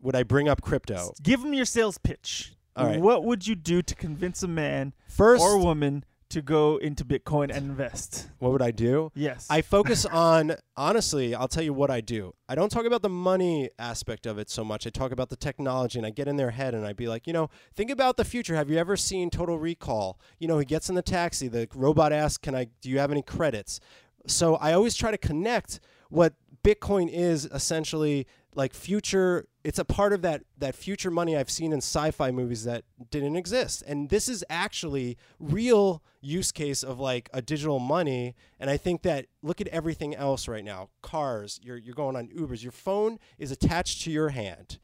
[0.00, 1.12] would I bring up crypto?
[1.22, 2.54] Give them your sales pitch.
[2.76, 3.00] All right.
[3.00, 7.54] What would you do to convince a man First, or woman to go into Bitcoin
[7.54, 8.28] and invest?
[8.38, 9.12] what would I do?
[9.14, 9.46] Yes.
[9.50, 12.34] I focus on honestly, I'll tell you what I do.
[12.48, 14.86] I don't talk about the money aspect of it so much.
[14.86, 17.26] I talk about the technology and I get in their head and I'd be like,
[17.26, 18.56] you know, think about the future.
[18.56, 20.18] Have you ever seen Total Recall?
[20.38, 23.10] You know, he gets in the taxi, the robot asks, "Can I do you have
[23.10, 23.78] any credits?"
[24.26, 26.32] So I always try to connect what
[26.64, 31.72] Bitcoin is essentially like future it's a part of that that future money I've seen
[31.72, 33.82] in sci-fi movies that didn't exist.
[33.86, 39.02] And this is actually real use case of like a digital money and I think
[39.02, 40.88] that look at everything else right now.
[41.02, 44.78] Cars, you're you're going on Ubers, your phone is attached to your hand.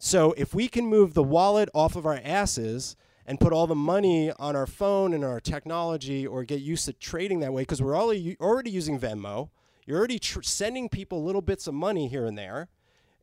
[0.00, 3.74] So if we can move the wallet off of our asses and put all the
[3.74, 7.80] money on our phone and our technology or get used to trading that way because
[7.80, 9.50] we're already already using Venmo,
[9.86, 12.68] you're already tr- sending people little bits of money here and there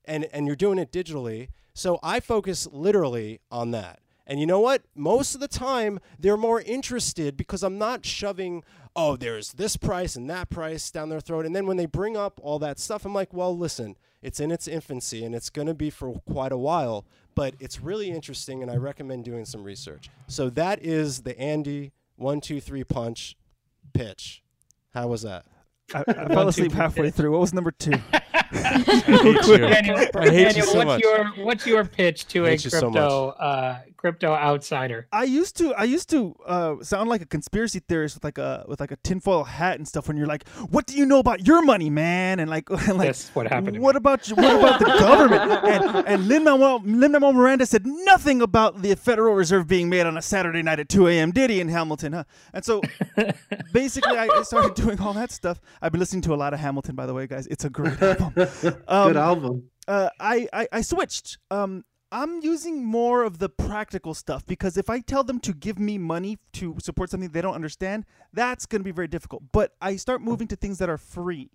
[0.05, 1.49] and and you're doing it digitally.
[1.73, 3.99] So I focus literally on that.
[4.27, 4.83] And you know what?
[4.95, 8.63] Most of the time they're more interested because I'm not shoving,
[8.95, 11.45] oh, there's this price and that price down their throat.
[11.45, 14.51] And then when they bring up all that stuff, I'm like, well, listen, it's in
[14.51, 18.61] its infancy and it's going to be for quite a while, but it's really interesting
[18.61, 20.09] and I recommend doing some research.
[20.27, 23.35] So that is the Andy one two three punch
[23.93, 24.43] pitch.
[24.93, 25.45] How was that?
[25.93, 27.31] I, I fell asleep halfway through.
[27.31, 27.93] What was number two?
[28.33, 29.57] hate you.
[29.57, 31.01] Daniel, I hate Daniel, you so what's much.
[31.01, 35.07] your what's your pitch to a Hate you so crypto uh, crypto outsider?
[35.11, 38.65] I used to I used to uh, sound like a conspiracy theorist with like a
[38.67, 41.45] with like a tinfoil hat and stuff when you're like, what do you know about
[41.45, 42.39] your money, man?
[42.39, 45.51] And like, and like That's what happened what about you, what about the government?
[45.65, 50.05] And and Lin Manuel Lin Manuel Miranda said nothing about the Federal Reserve being made
[50.05, 51.31] on a Saturday night at 2 a.m.
[51.31, 52.23] Diddy in Hamilton, huh?
[52.53, 52.81] And so
[53.73, 55.59] basically, I I started doing all that stuff.
[55.81, 57.47] I've been listening to a lot of Hamilton, by the way, guys.
[57.47, 58.47] It's a great album.
[58.87, 59.63] Um, Good album.
[59.87, 61.37] uh, I, I I switched.
[61.49, 65.79] Um, I'm using more of the practical stuff because if I tell them to give
[65.79, 69.43] me money to support something they don't understand, that's going to be very difficult.
[69.53, 71.49] But I start moving to things that are free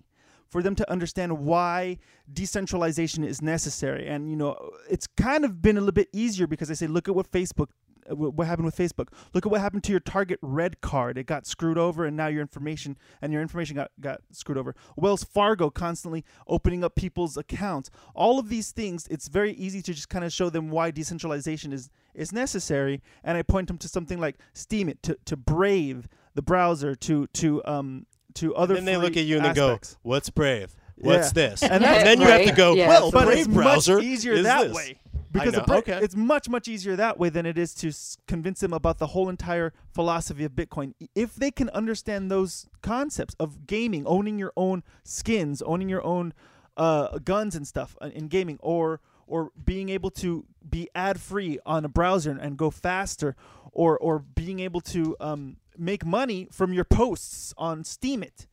[0.49, 1.99] for them to understand why
[2.33, 4.07] decentralization is necessary.
[4.09, 4.57] And you know,
[4.89, 7.69] it's kind of been a little bit easier because I say, look at what Facebook
[8.11, 9.09] what happened with Facebook.
[9.35, 11.19] Look at what happened to your Target Red card.
[11.19, 14.75] It got screwed over, and now your information and your information got, got screwed over.
[14.97, 17.91] Wells Fargo constantly opening up people's accounts.
[18.15, 21.73] All of these things, it's very easy to just kind of show them why decentralization
[21.73, 23.03] is is necessary.
[23.23, 27.65] And I point them to something like Steemit, to to Brave, the browser, to to
[27.67, 28.75] um to other.
[28.75, 29.91] then they look at you and aspects.
[29.91, 30.75] they go, "What's Brave?
[30.99, 31.49] What's Yeah.
[31.49, 32.89] this?" And And, that's then you have to go, Yeah.
[32.89, 34.99] "Well, but Brave it's browser much easier is that this." way
[35.39, 35.99] because know, okay.
[36.03, 39.09] it's much much easier that way than it is to s- convince them about the
[39.09, 40.95] whole entire philosophy of Bitcoin.
[41.15, 46.33] If they can understand those concepts of gaming, owning your own skins, owning your own
[46.77, 51.59] uh, guns and stuff uh, in gaming, or or being able to be ad free
[51.67, 53.37] on a browser and, and go faster,
[53.73, 58.47] or or being able to um, make money from your posts on Steam it,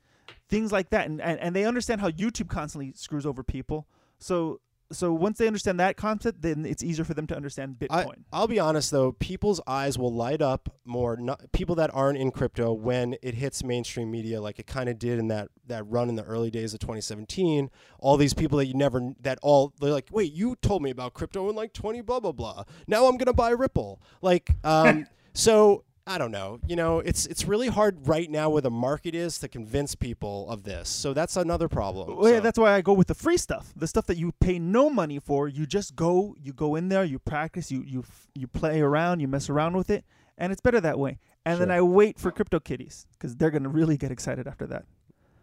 [0.50, 3.88] things like that, and, and and they understand how YouTube constantly screws over people.
[4.19, 4.60] So
[4.93, 8.23] so once they understand that concept, then it's easier for them to understand I, Bitcoin.
[8.32, 11.17] I'll be honest though, people's eyes will light up more.
[11.17, 14.99] Not, people that aren't in crypto when it hits mainstream media, like it kind of
[14.99, 17.69] did in that that run in the early days of 2017.
[17.99, 21.13] All these people that you never that all they're like, wait, you told me about
[21.13, 22.63] crypto in like 20 blah blah blah.
[22.88, 24.01] Now I'm gonna buy Ripple.
[24.21, 26.59] Like, um, so I don't know.
[26.67, 30.49] You know, it's it's really hard right now where the market is to convince people
[30.49, 30.89] of this.
[30.89, 32.17] So that's another problem.
[32.17, 33.71] Well, yeah, that's why I go with the free stuff.
[33.75, 35.47] The stuff that you pay no money for.
[35.47, 38.03] You just go, you go in there, you practice, you you
[38.35, 40.03] you play around, you mess around with it,
[40.37, 41.19] and it's better that way.
[41.45, 44.85] And then I wait for crypto kitties because they're gonna really get excited after that.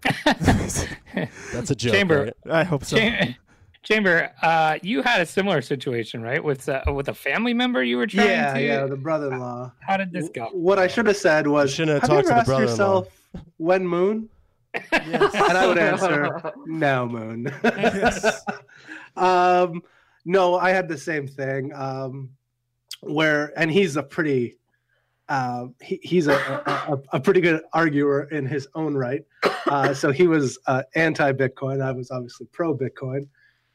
[1.52, 1.94] that's a joke.
[1.94, 2.24] Chamber.
[2.44, 2.54] right?
[2.54, 2.96] I hope so.
[2.96, 3.34] Cham-
[3.82, 6.42] Chamber, uh, you had a similar situation, right?
[6.42, 8.62] With uh, with a family member you were trying Yeah, to.
[8.62, 9.72] yeah, the brother-in-law.
[9.80, 10.48] How did this go?
[10.52, 12.70] What I should have said was, shouldn't have have you to ever the asked brother-in-law."
[12.72, 13.08] yourself
[13.56, 14.28] when moon?
[14.92, 15.34] Yes.
[15.34, 17.46] And I would answer, no moon.
[17.64, 18.42] Yes.
[19.16, 19.82] um,
[20.26, 21.72] no, I had the same thing.
[21.74, 22.30] Um,
[23.00, 24.58] where, and he's a pretty,
[25.30, 29.24] uh, he, he's a, a, a- a pretty good arguer in his own right.
[29.66, 31.80] Uh, so he was uh, anti-Bitcoin.
[31.82, 33.26] I was obviously pro-Bitcoin.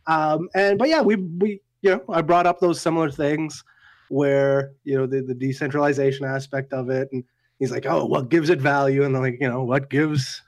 [0.07, 3.63] Um, and but yeah, we we you know I brought up those similar things
[4.09, 7.23] where you know the, the decentralization aspect of it, and
[7.59, 9.03] he's like, oh, what gives it value?
[9.03, 10.41] And I'm like, you know, what gives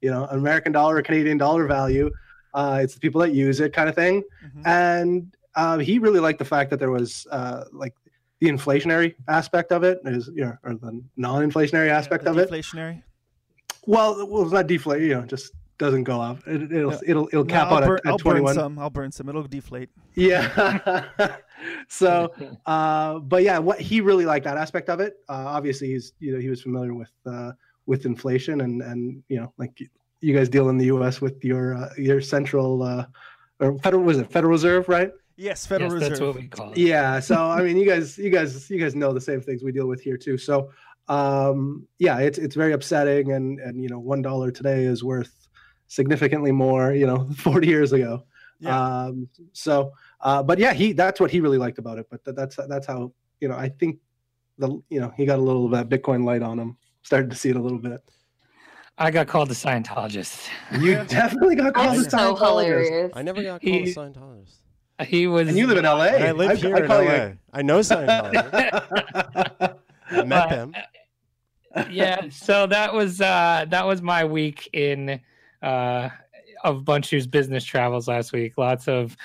[0.00, 2.10] you know an American dollar or Canadian dollar value?
[2.54, 4.22] Uh, it's the people that use it, kind of thing.
[4.44, 4.66] Mhm.
[4.66, 7.94] And uh, he really liked the fact that there was uh, like
[8.40, 12.50] the inflationary aspect of it, is you know, or the non-inflationary aspect The of it.
[12.50, 13.02] deflationary.
[13.86, 15.02] Well, well, it's not deflate.
[15.02, 16.38] You know, just doesn't go up.
[16.46, 16.98] It, it'll, Yeah.
[17.06, 18.54] it'll it'll cap I'll out burn, at, I'll at burn 21.
[18.54, 18.78] some.
[18.78, 19.28] I'll burn some.
[19.28, 19.90] It'll deflate.
[20.14, 21.04] Yeah.
[21.88, 22.32] so,
[22.66, 25.14] uh, but yeah, what he really liked that aspect of it.
[25.28, 27.52] Uh, obviously, he's you know he was familiar with uh,
[27.86, 29.78] with inflation and and you know like
[30.20, 31.20] you guys deal in the U.S.
[31.20, 33.06] with your uh, your central uh,
[33.60, 35.12] or federal was it Federal Reserve, right?
[35.36, 36.08] Yes, Federal yes, Reserve.
[36.10, 36.78] that's what we call it.
[36.78, 37.20] Yeah.
[37.20, 39.86] So I mean, you guys, you guys, you guys know the same things we deal
[39.86, 40.38] with here too.
[40.38, 40.70] So
[41.08, 45.45] um, yeah, it's it's very upsetting, and and you know, one dollar today is worth
[45.88, 48.24] significantly more, you know, 40 years ago.
[48.60, 48.78] Yeah.
[49.04, 52.06] Um, so, uh, but yeah, he that's what he really liked about it.
[52.10, 53.98] But that, that's that's how you know I think
[54.58, 56.76] the you know he got a little of that Bitcoin light on him.
[57.02, 58.00] Started to see it a little bit.
[58.98, 60.48] I got called a Scientologist.
[60.80, 62.38] You definitely got called a That's so Scientologist.
[62.38, 63.12] hilarious.
[63.14, 64.54] I never got called He- a Scientologist.
[65.06, 65.48] He was.
[65.48, 66.04] And you live in LA.
[66.06, 67.00] And I live I- here I in LA.
[67.02, 68.52] you I know Scientologists.
[70.10, 70.72] I met But- them.
[71.90, 75.20] yeah so that was uh that was my week in
[75.62, 76.08] uh
[76.64, 78.56] of bunchu's business travels last week.
[78.58, 79.16] Lots of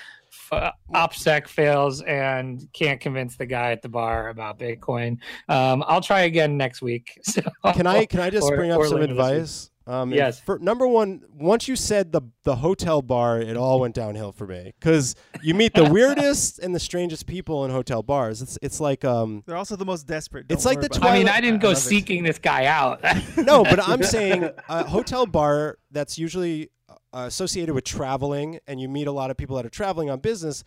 [0.52, 5.18] f- opsec fails and can't convince the guy at the bar about bitcoin.
[5.50, 7.20] Um i'll try again next week.
[7.24, 7.42] So
[7.74, 9.71] Can I can I just Or- bring up some advice?
[9.92, 10.40] Um, Yes.
[10.40, 14.48] For number one, once you said the the hotel bar, it all went downhill for
[14.48, 18.42] me because you meet the weirdest and the strangest people in hotel bars.
[18.42, 20.46] It's it's like um They're also the most desperate.
[20.50, 21.82] It's Don't like the about i mean i didn't go love it.
[21.82, 23.04] seeking this guy out
[23.38, 26.70] no, but I'm saying a hotel bar that's usually
[27.14, 30.20] uh, associated with traveling, and you meet a lot of people that are traveling on
[30.20, 30.64] business.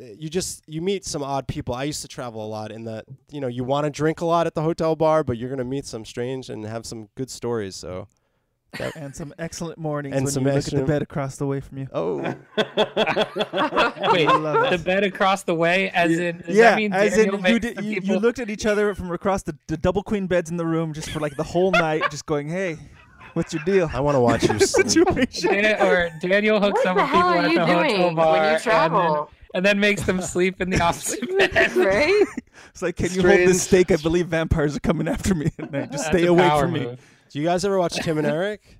[0.00, 1.72] uh, You just you meet some odd people.
[1.74, 4.26] I used to travel a lot, in that you know you want to drink a
[4.26, 7.30] lot at the hotel bar, but you're gonna meet some strange and have some good
[7.30, 7.76] stories.
[7.76, 8.08] So
[8.96, 11.60] and some excellent mornings And when some you look at the bed across the way
[11.60, 11.88] from you.
[11.92, 12.18] oh,
[14.12, 17.52] wait the bed across the way as in does yeah, that mean as Daniel in
[17.52, 20.26] you, did, the you, you looked at each other from across the, the double queen
[20.26, 22.76] beds in the room just for like the whole night, just going, "Hey,
[23.34, 24.58] what's your deal?" I want to watch your.
[24.58, 25.50] Situation.
[25.52, 28.70] Dan- or Daniel hooks What up with people at you the hotel bar when you
[28.70, 31.74] and then- and then makes them sleep in the opposite bed.
[31.76, 32.26] right?
[32.70, 33.86] It's like, can you hold this Strange.
[33.88, 33.98] steak?
[33.98, 35.50] I believe vampires are coming after me.
[35.58, 35.92] at night.
[35.92, 36.98] Just That's stay away power from me.
[37.26, 37.32] Move.
[37.32, 38.78] Do you guys ever watch Tim and Eric?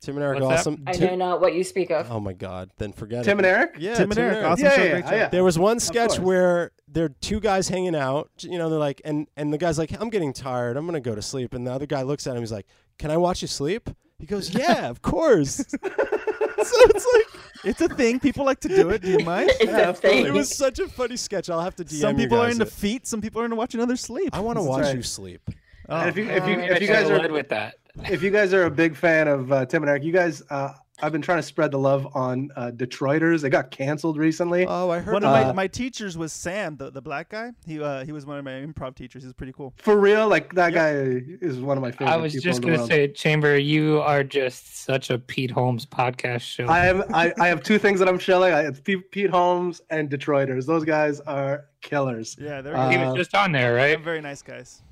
[0.00, 0.70] Tim and Eric, What's that?
[0.70, 0.84] awesome.
[0.86, 2.08] I Tim- know not what you speak of.
[2.10, 2.70] Oh my God!
[2.78, 3.42] Then forget Tim it.
[3.42, 3.74] Tim and Eric.
[3.80, 5.28] Yeah, Tim and Eric, awesome Yeah, show, yeah, great yeah, show.
[5.30, 8.30] There was one sketch where there are two guys hanging out.
[8.38, 10.76] You know, they're like, and and the guy's like, I'm getting tired.
[10.76, 11.52] I'm gonna go to sleep.
[11.52, 12.42] And the other guy looks at him.
[12.42, 12.66] He's like,
[12.98, 13.90] Can I watch you sleep?
[14.20, 15.56] He goes, Yeah, of course.
[15.66, 18.20] so it's like It's a thing.
[18.20, 19.02] People like to do it.
[19.02, 19.50] Do you mind?
[19.54, 20.26] It's Yeah, a thing.
[20.26, 21.50] it was such a funny sketch.
[21.50, 22.70] I'll have to DM Some you people are into it.
[22.72, 23.06] feet.
[23.08, 24.30] Some people are into watching others sleep.
[24.32, 24.94] I want to watch right.
[24.96, 25.42] you sleep.
[25.88, 25.96] Oh.
[25.96, 27.74] And if you if you Uh, if you guys are with that.
[28.10, 30.72] if you guys are a big fan of uh, Tim and Eric, you guys, uh,
[31.00, 33.40] I've been trying to spread the love on uh, Detroiters.
[33.40, 34.66] They got canceled recently.
[34.66, 35.12] Oh, I heard.
[35.14, 37.52] One of my, Uh, my teachers was Sam, the, the black guy.
[37.66, 39.22] He uh, he was one of my improv teachers.
[39.22, 39.74] He's pretty cool.
[39.78, 42.08] For real, like that guy is one of my favorite.
[42.12, 42.88] I was people just gonna world.
[42.90, 46.68] say, Chamber, you are just such a Pete Holmes podcast show.
[46.68, 48.52] I have I, I have two things that I'm shilling.
[48.52, 50.66] I, it's Pete, Pete Holmes and Detroiters.
[50.66, 52.36] Those guys are killers.
[52.40, 54.04] Yeah, they're, Uh, he was just on there, they're right?
[54.04, 54.82] very nice guys.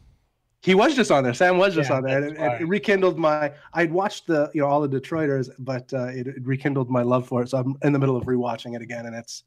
[0.66, 1.33] He was just on there.
[1.33, 3.52] Sam was just Yeah, on there, and that's it, it rekindled my.
[3.72, 7.26] I'd watched the you know all the Detroiters, but uh, it, it rekindled my love
[7.26, 7.48] for it.
[7.50, 9.44] So I'm in the middle of rewatching it again, and it's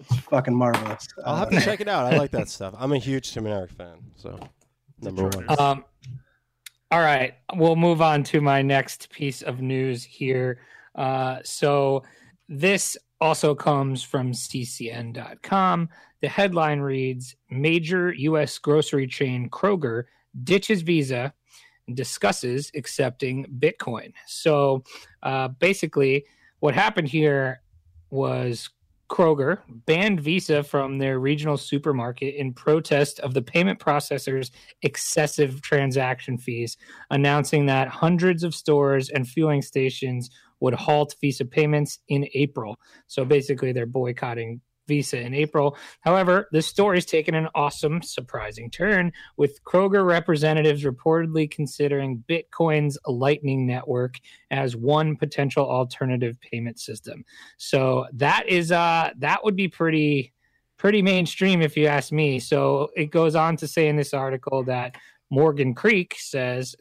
[0.00, 1.06] it's fucking marvelous.
[1.24, 2.10] I'll have Uh, to check it out.
[2.12, 2.74] I like that stuff.
[2.78, 3.98] I'm a huge Tim and Eric fan.
[4.16, 4.40] So
[5.00, 5.46] number one.
[5.60, 5.84] Um,
[6.90, 10.60] all right, we'll move on to my next piece of news here.
[10.94, 12.04] Uh, so
[12.48, 15.88] this also comes from ccn.com.
[16.20, 18.56] The headline reads Major U.S.
[18.58, 20.04] grocery chain Kroger
[20.42, 21.32] ditches Visa
[21.92, 24.12] discusses accepting Bitcoin.
[24.26, 24.84] So
[25.22, 26.24] uh, basically,
[26.60, 27.60] what happened here
[28.10, 28.70] was
[29.10, 34.50] Kroger banned Visa from their regional supermarket in protest of the payment processor's
[34.82, 36.76] excessive transaction fees,
[37.10, 42.78] announcing that hundreds of stores and fueling stations would halt Visa payments in April.
[43.06, 45.76] So basically, they're boycotting Visa in April.
[46.00, 53.66] However, this story's taken an awesome, surprising turn, with Kroger representatives reportedly considering Bitcoin's Lightning
[53.66, 54.16] Network
[54.50, 57.24] as one potential alternative payment system.
[57.56, 60.32] So that is uh that would be pretty
[60.76, 62.38] pretty mainstream if you ask me.
[62.38, 64.96] So it goes on to say in this article that
[65.34, 66.76] Morgan Creek says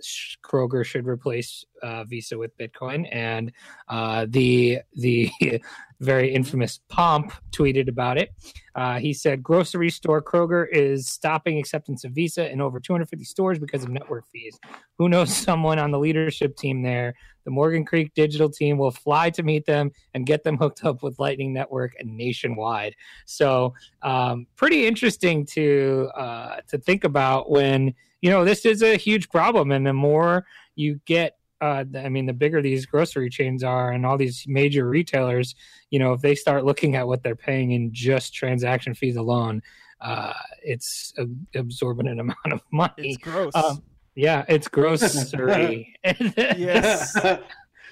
[0.45, 3.51] Kroger should replace uh, Visa with Bitcoin, and
[3.87, 5.31] uh, the the
[5.99, 8.29] very infamous Pomp tweeted about it.
[8.75, 13.57] Uh, he said grocery store Kroger is stopping acceptance of Visa in over 250 stores
[13.57, 14.59] because of network fees.
[14.99, 17.15] Who knows someone on the leadership team there?
[17.45, 21.01] The Morgan Creek digital team will fly to meet them and get them hooked up
[21.01, 22.93] with Lightning Network and nationwide.
[23.25, 23.73] So,
[24.03, 29.29] um, pretty interesting to uh, to think about when you know this is a huge
[29.29, 30.45] problem, and the more
[30.75, 31.37] you get.
[31.59, 35.55] Uh, I mean, the bigger these grocery chains are, and all these major retailers,
[35.91, 39.61] you know, if they start looking at what they're paying in just transaction fees alone,
[40.01, 42.91] uh, it's an absorbent amount of money.
[42.97, 43.55] It's gross.
[43.55, 43.81] Um,
[44.15, 45.95] yeah, it's grocery.
[46.03, 47.15] yes.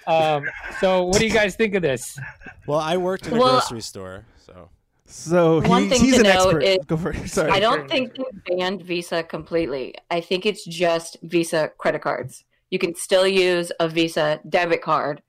[0.06, 0.44] um,
[0.82, 2.18] so, what do you guys think of this?
[2.68, 4.70] Well, I worked in a Well- grocery store, so
[5.06, 6.64] So One he, thing he's to an note expert.
[6.64, 7.28] is- Go for it.
[7.30, 7.52] Sorry.
[7.52, 9.96] I don't think they banned Visa completely.
[10.10, 12.46] I think it's just Visa credit cards.
[12.70, 15.22] You can still use a Visa debit card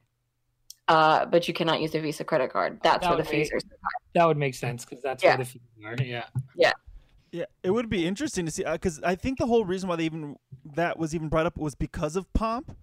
[0.88, 2.78] uh, but you cannot use a Visa credit card.
[2.82, 3.78] That's That where the would fees make- are.
[4.14, 5.30] That would make sense because that's Yeah.
[5.30, 5.94] where the fees are.
[6.04, 6.24] Yeah.
[6.56, 6.72] Yeah,
[7.30, 10.04] Yeah, it would be interesting to see because I think the whole reason why they
[10.04, 10.36] even
[10.74, 12.76] that was even brought up was because of Pomp.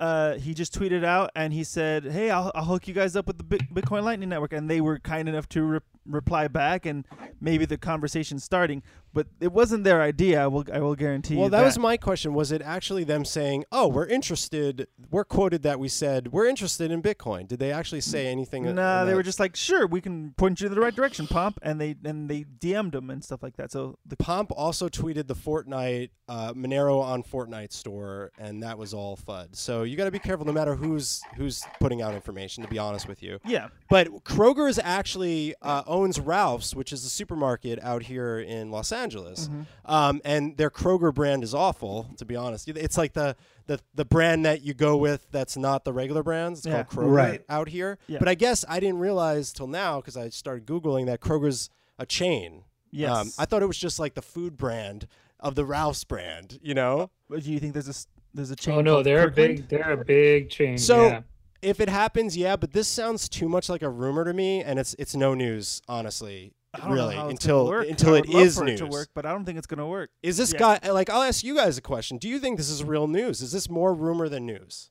[0.00, 3.26] Uh, he just tweeted out and he said, "Hey, I'll, I'll hook you guys up
[3.26, 7.06] with the Bitcoin Lightning Network," and they were kind enough to re- reply back, and
[7.40, 8.82] maybe the conversation starting.
[9.12, 10.42] But it wasn't their idea.
[10.42, 11.40] I will I will guarantee you.
[11.40, 12.34] Well, you that, was my question.
[12.34, 14.88] Was it actually them saying, "Oh, we're interested"?
[15.10, 17.48] We're quoted that we said we're interested in Bitcoin.
[17.48, 18.64] Did they actually say anything?
[18.74, 19.16] Nah, they that?
[19.16, 21.96] were just like, "Sure, we can point you in the right direction, Pomp," and they
[22.04, 23.72] and they DM'd him and stuff like that.
[23.72, 28.92] So the Pomp also tweeted the Fortnite uh, Monero on Fortnite store, and that was
[28.92, 29.56] all FUD.
[29.56, 32.62] So you got to be careful, no matter who's who's putting out information.
[32.64, 37.04] To be honest with you, yeah, but kroger is actually uh, owns Ralph's, which is
[37.04, 39.48] a supermarket out here in Los Angeles,
[39.84, 42.10] um, and their Kroger brand is awful.
[42.18, 43.36] To be honest, it's like the
[43.66, 46.60] the the brand that you go with that's not the regular brands.
[46.60, 46.84] It's Yeah.
[46.84, 47.42] called Kroger Right.
[47.48, 47.98] out here.
[48.06, 48.18] Yeah.
[48.18, 52.06] But I guess I didn't realize till now because I started googling that Kroger's a
[52.06, 52.64] chain.
[52.90, 53.10] yes.
[53.10, 55.06] Um, I thought it was just like the food brand
[55.40, 57.10] of the Ralph's brand, you know?
[57.28, 58.74] But do you think there's a s- there's a chain?
[58.76, 59.68] Oh no, they're a big.
[59.68, 60.80] They're a big change.
[60.80, 61.20] So yeah.
[61.66, 64.78] If it happens, yeah, but this sounds too much like a rumor to me, and
[64.78, 66.52] it's it's no news, honestly.
[66.74, 67.88] I don't Really, know how it's until gonna work.
[67.88, 68.80] until I it love is for news.
[68.80, 70.10] it to work, but I don't think it's gonna work.
[70.22, 70.78] Is this Yeah.
[70.80, 71.08] guy like?
[71.10, 72.18] I'll ask you guys a question.
[72.18, 73.40] Do you think this is real news?
[73.42, 74.90] Is this more rumor than news?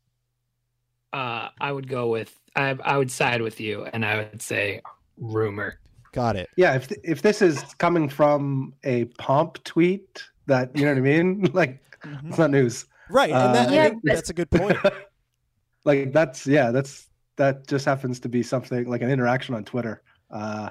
[1.13, 2.37] uh, I would go with.
[2.55, 4.81] I I would side with you, and I would say
[5.17, 5.79] rumor.
[6.11, 6.49] Got it.
[6.57, 11.01] Yeah, if if this is coming from a pomp tweet, that you know what I
[11.01, 12.29] mean, like Mhm.
[12.29, 12.85] it's not news.
[13.09, 14.77] Right, and that, Uh, I Yeah, think but- that's a good point.
[15.85, 17.07] Like that's yeah, that's
[17.37, 20.01] that just happens to be something like an interaction on Twitter.
[20.29, 20.69] Uh,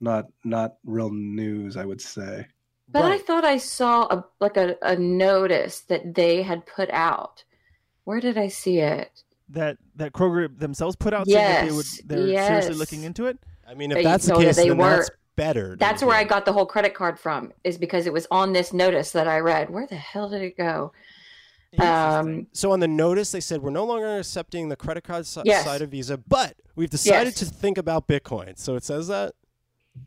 [0.00, 2.46] not not real news, I would say.
[2.92, 7.44] But I thought I saw a like a, a notice that they had put out.
[8.04, 9.22] Where did I see it?
[9.50, 13.26] That that Kroger themselves put out saying that they would Yes, they're seriously looking into
[13.26, 13.38] it.
[13.68, 15.76] I mean, if They- that's the no, that case, they then that's were- better.
[15.78, 17.52] That's where I got the whole credit card from.
[17.62, 19.70] Is because it was on this notice that I read.
[19.70, 20.92] Where the hell did it go?
[21.78, 25.42] Um, So on the notice, they said we're no longer accepting the credit card si-
[25.44, 25.64] Yes.
[25.64, 27.38] side of Visa, but we've decided Yes.
[27.40, 28.58] to think about Bitcoin.
[28.58, 29.34] So it says that.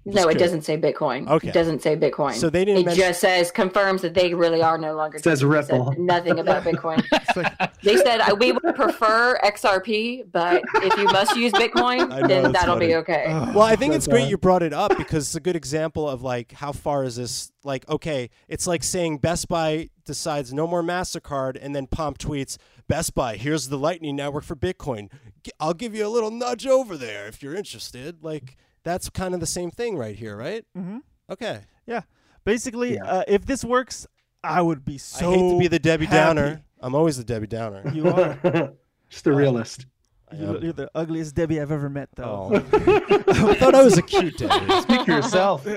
[0.05, 0.41] no, Just it curious.
[0.41, 1.30] doesn't say Bitcoin.
[1.30, 1.49] Okay.
[1.49, 2.34] It doesn't say Bitcoin.
[2.36, 5.18] So they didn't it mention- just says confirms that they really are no longer.
[5.18, 5.74] It says doing Visa.
[5.74, 5.93] Ripple.
[5.97, 7.03] Nothing about Bitcoin.
[7.36, 12.28] Like, they said uh, we would prefer XRP, but if you must use Bitcoin, know,
[12.28, 12.88] then that'll funny.
[12.88, 13.26] be okay.
[13.53, 16.09] Well, I think it's That's great you brought it up because it's a good example
[16.09, 17.51] of like how far is this?
[17.66, 22.58] Like, okay, it's like saying Best Buy decides no more Mastercard, and then Pomp tweets,
[22.88, 25.10] "Best Buy, here's the Lightning Network for Bitcoin.
[25.60, 29.39] I'll give you a little nudge over there if you're interested." Like, that's kind of
[29.39, 30.66] the same thing right here, right?
[30.78, 30.97] Mm-hmm.
[31.30, 31.62] Okay.
[32.45, 33.06] Basically, Yeah.
[33.06, 34.06] uh, if this works,
[34.43, 35.32] I would be so.
[35.32, 36.18] I hate to be the Debbie happy.
[36.18, 36.64] Downer.
[36.82, 37.89] I'm always the Debbie Downer.
[37.93, 38.74] You are.
[39.10, 39.86] just a realist.
[39.86, 39.86] I
[40.38, 42.51] You're, you're the ugliest Debbie I've ever met, though.
[42.53, 42.55] Oh.
[42.55, 44.81] I thought I was a cute Debbie.
[44.81, 45.63] Speak for yourself.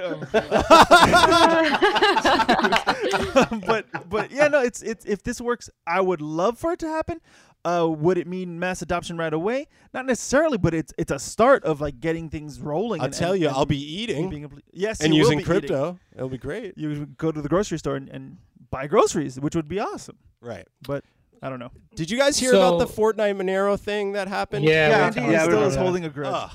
[3.66, 6.88] but but yeah, no, it's it's if this works, I would love for it to
[6.88, 7.20] happen.
[7.64, 9.66] Uh, would it mean mass adoption right away?
[9.92, 13.00] Not necessarily, but it's it's a start of like getting things rolling.
[13.00, 15.32] I'll and- tell and- you, and I'll be eating being able- yes, and you will
[15.32, 15.60] using be eating.
[15.68, 15.98] crypto.
[16.14, 16.78] It'll be great.
[16.78, 18.36] You would go to the grocery store and, and
[18.70, 20.16] buy groceries, which would be awesome.
[20.40, 20.66] Right.
[20.86, 21.04] But
[21.42, 21.70] I don't know.
[21.94, 24.64] Did you guys hear about the Fortnite Monero thing that happened?
[24.64, 25.82] Yeah, Yeah, we Andy yeah, still is that.
[25.82, 26.32] holding a grudge.
[26.34, 26.50] Ugh,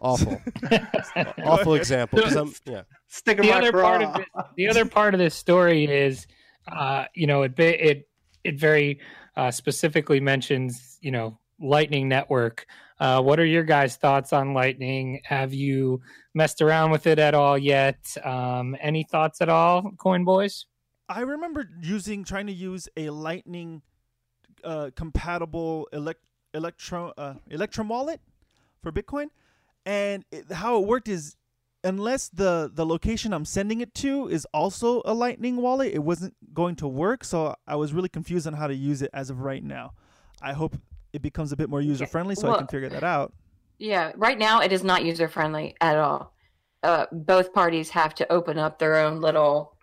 [0.00, 0.40] awful.
[1.44, 2.20] awful example.
[2.20, 2.82] 'cause I'm- yeah.
[3.08, 3.82] Stick in the other craw.
[3.82, 4.26] part of this,
[4.56, 6.26] the other part of this story is,
[6.70, 8.08] uh, you know, it it
[8.42, 9.00] it very
[9.36, 12.66] uh, specifically mentions, you know, Lightning Network.
[13.00, 15.20] Uh, what are your guys' thoughts on Lightning?
[15.24, 16.00] Have you
[16.34, 17.98] messed around with it at all yet?
[18.24, 20.66] Um, any thoughts at all, Coin Boys?
[21.08, 23.82] I remember using trying to use a Lightning
[24.64, 26.20] uh, compatible elect,
[26.52, 28.20] electro uh, Electrum wallet
[28.82, 29.26] for Bitcoin,
[29.86, 31.36] and it, how it worked is
[31.82, 36.34] unless the the location I'm sending it to is also a Lightning wallet, it wasn't
[36.52, 37.24] going to work.
[37.24, 39.92] So I was really confused on how to use it as of right now.
[40.42, 40.76] I hope
[41.12, 43.32] it becomes a bit more user friendly so I can figure that out.
[43.78, 46.34] Yeah, right now it is not user friendly at all.
[46.82, 49.76] Uh, both parties have to open up their own little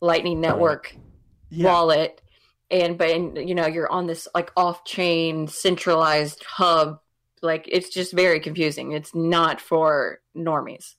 [0.00, 0.96] Lightning Network
[1.50, 2.20] Yeah, wallet,
[2.70, 7.00] and but and, you know you're on this like off-chain centralized hub.
[7.42, 8.92] Like it's just very confusing.
[8.92, 10.94] It's not for normies.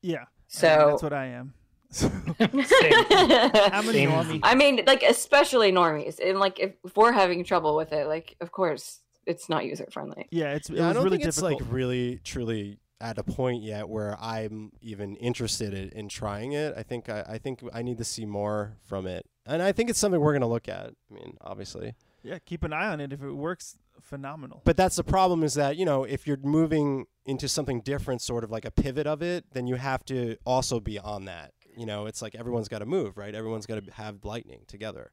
[0.00, 0.18] yeah.
[0.18, 1.54] and So that's what I am.
[1.92, 2.12] Same.
[2.40, 4.40] I'm a Same.
[4.42, 8.36] I mean, like especially normies, and like if, if we're having trouble with it, like
[8.40, 10.26] of course it's not user friendly.
[10.30, 13.62] Yeah, it's it Yeah, I don't really think it's like really truly at a point
[13.62, 16.74] yet where I'm even interested in, in trying it.
[16.76, 19.90] I think I, I think I need to see more from it, and I think
[19.90, 20.90] it's something we're gonna look at.
[21.10, 23.12] I mean, obviously, Yeah, keep an eye on it.
[23.12, 24.62] If it works, phenomenal.
[24.64, 28.44] But that's the problem is that, you know, if you're moving into something different, sort
[28.44, 31.52] of like a pivot of it, then you have to also be on that.
[31.76, 33.34] You know, it's like everyone's got to move, right?
[33.34, 35.10] Everyone's got to have lightning together.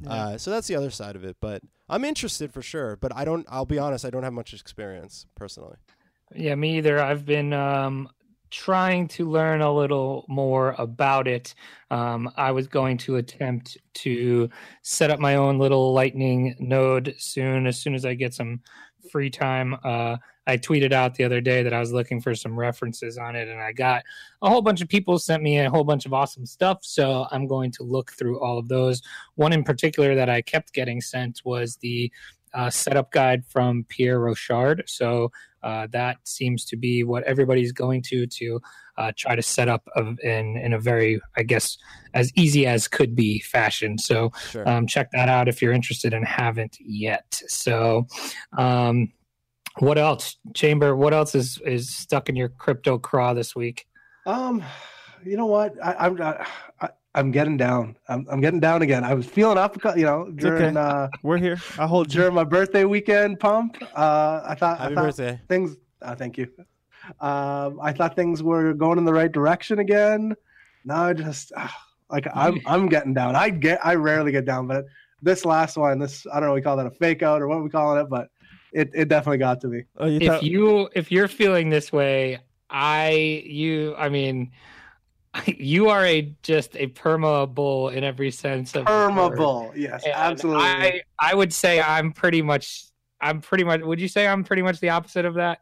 [0.00, 0.12] Yeah.
[0.12, 1.36] Uh, so that's the other side of it.
[1.40, 2.96] But I'm interested for sure.
[2.96, 5.76] But I don't, I'll be honest, I don't have much experience personally.
[6.34, 7.00] Yeah, me either.
[7.00, 8.08] I've been um,
[8.52, 11.54] trying to learn a little more about it.
[11.90, 14.48] Um, I was going to attempt to
[14.82, 18.60] set up my own little Lightning node soon, as soon as I get some
[19.10, 19.74] free time.
[19.82, 23.36] Uh, I tweeted out the other day that I was looking for some references on
[23.36, 24.02] it, and I got
[24.42, 26.80] a whole bunch of people sent me a whole bunch of awesome stuff.
[26.82, 29.00] So I'm going to look through all of those.
[29.36, 32.12] One in particular that I kept getting sent was the
[32.54, 34.82] uh, setup guide from Pierre Rochard.
[34.86, 35.30] So
[35.62, 38.60] uh, that seems to be what everybody's going to to
[38.98, 41.78] uh, try to set up of, in in a very, I guess,
[42.14, 43.98] as easy as could be fashion.
[43.98, 44.68] So Sure.
[44.68, 47.40] um, check that out if you're interested and haven't yet.
[47.48, 48.06] So,
[48.58, 49.12] um,
[49.78, 50.94] what else, Chamber?
[50.96, 53.86] What else is is stuck in your crypto craw this week?
[54.26, 54.62] Um,
[55.24, 55.72] you know what?
[55.82, 56.46] I, I'm I,
[56.80, 57.96] I, I'm getting down.
[58.08, 59.04] I'm I'm getting down again.
[59.04, 60.80] I was feeling up, you know, during okay.
[60.80, 61.58] uh We're here.
[61.78, 62.20] I'll hold you.
[62.20, 63.76] during my birthday weekend pump.
[63.94, 65.40] Uh, I thought Happy I thought birthday.
[65.48, 65.76] things.
[66.00, 66.48] Uh, thank you.
[67.20, 70.34] Um, I thought things were going in the right direction again.
[70.84, 71.74] Now I just ah,
[72.10, 73.36] like I'm I'm getting down.
[73.36, 74.86] I get I rarely get down, but
[75.20, 77.62] this last one, this I don't know, we call that a fake out or what
[77.62, 78.28] we calling it, but
[78.72, 79.84] it, it definitely got to me.
[79.98, 82.38] Oh, you If thought- you if you're feeling this way,
[82.70, 84.50] I you I mean.
[85.46, 89.12] You are a just a perma bull in every sense of the word.
[89.12, 90.62] Permable, yes, And absolutely.
[90.64, 92.84] I I would say I'm pretty much
[93.20, 95.60] I'm pretty much would you say I'm pretty much the opposite of that?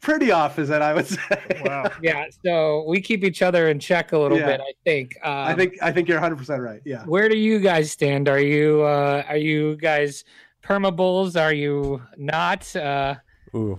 [0.00, 1.62] Pretty opposite, I would say.
[1.66, 1.90] Wow.
[2.02, 4.46] Yeah, so we keep each other in check a little Yeah.
[4.46, 5.18] bit, I think.
[5.22, 6.80] Um, I think I think you're 100 percent right.
[6.86, 7.04] Yeah.
[7.04, 8.26] where do you guys stand?
[8.28, 10.24] Are you uh are you guys
[10.64, 11.36] perma bulls?
[11.36, 12.74] Are you not?
[12.74, 13.16] Uh
[13.54, 13.78] Ooh.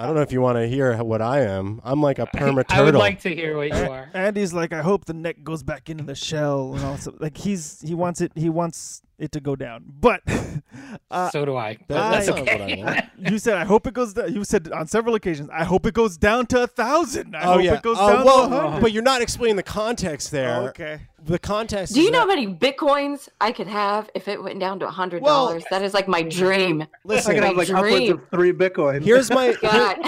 [0.00, 1.78] I don't know if you want to hear what I am.
[1.84, 2.66] I'm like a perma turtle.
[2.70, 4.08] I would like to hear what you are.
[4.14, 7.82] Andy's like, I hope the neck goes back into the shell and also like he's
[7.82, 8.32] he wants it.
[8.34, 9.84] He wants it to go down.
[9.86, 10.22] But
[11.10, 11.76] uh, so do I.
[11.86, 12.82] But That- that's that's not what okay.
[12.82, 13.04] I want.
[13.30, 14.14] you said, I hope it goes.
[14.14, 14.32] down.
[14.34, 17.36] You said on several occasions, I hope it goes down to a thousand.
[17.36, 17.74] I oh hope yeah.
[17.74, 18.80] it goes Oh, down well, to hundred.
[18.80, 20.56] but you're not explaining the context there.
[20.56, 21.00] Oh, okay.
[21.24, 21.94] The contest.
[21.94, 24.78] Do is you know that- how many bitcoins I could have if it went down
[24.80, 25.64] to a hundred Well- dollars?
[25.70, 26.82] that is like my dream.
[26.82, 28.12] I Listen, could have like upwards dream.
[28.14, 29.02] of three Bitcoin.
[29.02, 29.98] here's my God.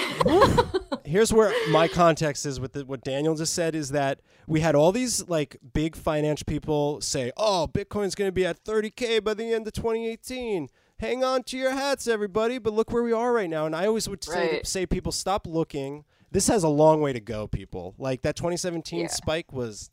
[1.04, 4.74] here's where my context is with the, what Daniel just said is that we had
[4.74, 9.34] all these like big financial people say, "Oh, Bitcoin's going to be at 30k by
[9.34, 12.58] the end of 2018." Hang on to your hats, everybody!
[12.58, 13.66] But look where we are right now.
[13.66, 14.66] And I always would say, Right.
[14.66, 16.04] say people stop looking.
[16.30, 17.94] This has a long way to go, people.
[17.98, 19.06] Like that 2017 Yeah.
[19.08, 19.90] spike was.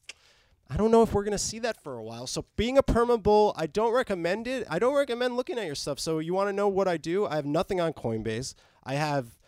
[0.70, 2.28] I don't know if we're gonna see that for a while.
[2.28, 4.68] So being a perma bull, I don't recommend it.
[4.70, 6.00] I don't recommend looking at your stuff.
[6.00, 7.26] So you want to know what I do?
[7.26, 8.54] I have nothing on Coinbase.
[8.84, 9.40] I have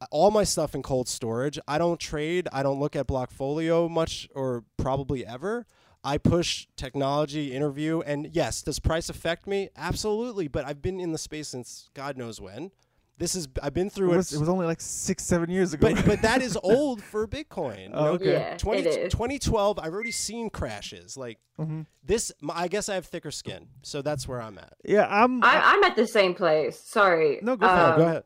[0.00, 1.58] uh, all my stuff in cold storage.
[1.68, 2.48] I don't trade.
[2.50, 5.66] I don't look at Blockfolio much or probably ever.
[6.02, 9.68] I push technology, interview, and yes, does price affect me?
[9.76, 10.48] Absolutely.
[10.48, 12.70] But I've been in the space since God knows when.
[13.20, 14.36] This is I've been It through was, it.
[14.36, 15.92] it was only like six, seven years ago.
[15.94, 17.90] but but that is old for Bitcoin.
[17.92, 18.32] Oh, okay.
[18.32, 19.12] Yeah, 20, it is.
[19.12, 21.16] 2012, I've already seen crashes.
[21.18, 21.84] Like Mhm.
[22.02, 24.72] this, I guess I have thicker skin, so that's where I'm at.
[24.84, 25.44] yeah, I'm.
[25.44, 26.80] I, I'm at the same place.
[26.80, 27.38] Sorry.
[27.42, 27.70] No, go it.
[27.70, 28.24] Um, go ahead.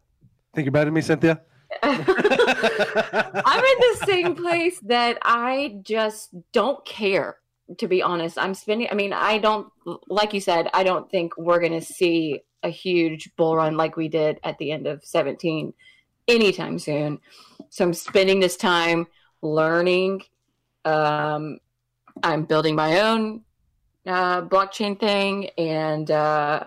[0.54, 1.40] Think you're better than me, Cynthia?
[1.82, 1.98] I'm
[3.64, 7.38] in the same place that I just don't care.
[7.78, 8.88] To be honest, I'm spending.
[8.90, 9.66] I mean, I don't
[10.08, 10.68] like you said.
[10.74, 14.58] I don't think we're going to see a huge bull run like we did at
[14.58, 15.72] the end of 17
[16.26, 17.20] anytime soon.
[17.68, 19.06] So I'm spending this time
[19.42, 20.22] learning.
[20.84, 21.58] Um,
[22.22, 23.42] I'm building my own
[24.06, 26.64] uh, blockchain thing, and uh,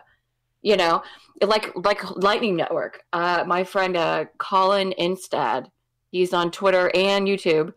[0.61, 1.03] you know,
[1.41, 3.03] like like Lightning Network.
[3.13, 5.69] Uh, my friend uh, Colin Instad,
[6.11, 7.73] he's on Twitter and YouTube,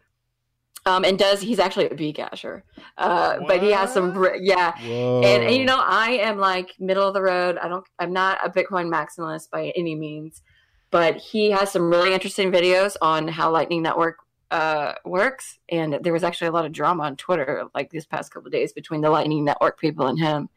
[0.87, 2.63] um, and does he's actually a Bcasher,
[2.99, 4.77] uh, but he has some yeah.
[4.81, 7.59] And, and you know, I am like middle of the road.
[7.59, 7.87] I don't.
[7.99, 10.43] I'm not a Bitcoin maximalist by any means,
[10.91, 14.19] but he has some really interesting videos on how Lightning Network
[14.51, 15.59] uh, works.
[15.69, 18.53] And there was actually a lot of drama on Twitter like these past couple of
[18.53, 20.49] days between the Lightning Network people and him.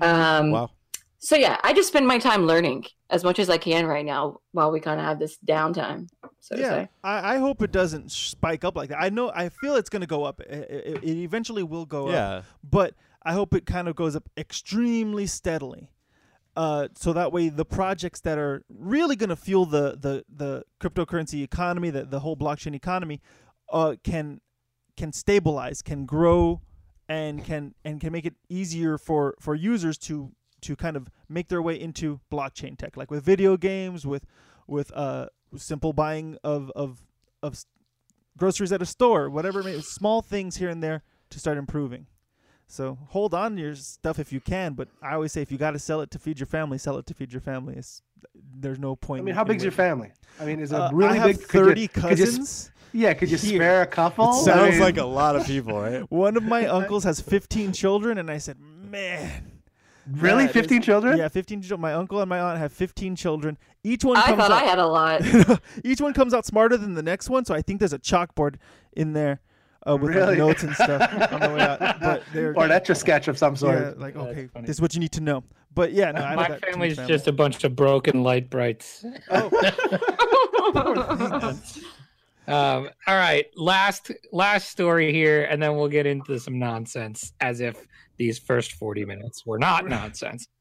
[0.00, 0.70] Um, wow.
[1.24, 4.40] So yeah, I just spend my time learning as much as I can right now
[4.50, 6.08] while we kind of have this downtime.
[6.40, 6.88] So to yeah, say.
[7.04, 9.00] I, I hope it doesn't spike up like that.
[9.00, 10.40] I know, I feel it's going to go up.
[10.40, 12.44] It, it, it eventually will go up.
[12.68, 15.92] But I hope it kind of goes up extremely steadily.
[16.56, 20.64] Uh, so that way, the projects that are really going to fuel the, the, the
[20.80, 23.20] cryptocurrency economy, the, the whole blockchain economy,
[23.72, 24.40] uh, can
[24.96, 26.60] can stabilize, can grow,
[27.08, 30.32] and can and can make it easier for, for users to
[30.62, 34.24] to kind of make their way into blockchain tech, like with video games, with
[34.66, 37.02] with uh simple buying of of
[37.42, 37.64] of
[38.36, 42.06] groceries at a store, whatever, it may, small things here and there to start improving.
[42.66, 45.58] So hold on to your stuff if you can, but I always say if you
[45.58, 47.74] got to sell it to feed your family, sell it to feed your family.
[47.76, 48.00] It's,
[48.34, 49.20] there's no point.
[49.20, 50.12] I mean, how in big's your family?
[50.40, 51.48] I mean, is it Uh, really I have big?
[51.48, 52.70] Could you- thirty could you s- cousins.
[52.94, 53.58] yeah, could you here.
[53.58, 54.26] spare a couple?
[54.28, 56.02] I Sounds mean, like a lot of people, right?
[56.10, 59.51] One of my uncles has 15 children, and I said, man.
[60.10, 61.18] Really that is- 15 children.
[61.18, 61.80] Yeah, 15 children.
[61.80, 63.58] My uncle and my aunt have 15 children.
[63.84, 65.60] Each one I comes thought out, I had a lot.
[65.84, 68.56] each one comes out smarter than the next one, so I think there's a chalkboard
[68.92, 69.40] in there
[69.88, 71.80] uh, with like, notes and stuff on the way out.
[72.00, 73.78] But they're or that's a sketch of some sort.
[73.80, 74.66] yeah, like That's okay, funny.
[74.66, 75.42] this is what you need to know.
[75.74, 77.12] But yeah, no, I My got too family's family.
[77.12, 79.04] just a bunch of broken light brights.
[82.48, 87.60] Um, all right, last last story here, and then we'll get into some nonsense, as
[87.60, 87.86] if
[88.22, 90.46] these first forty minutes were not nonsense.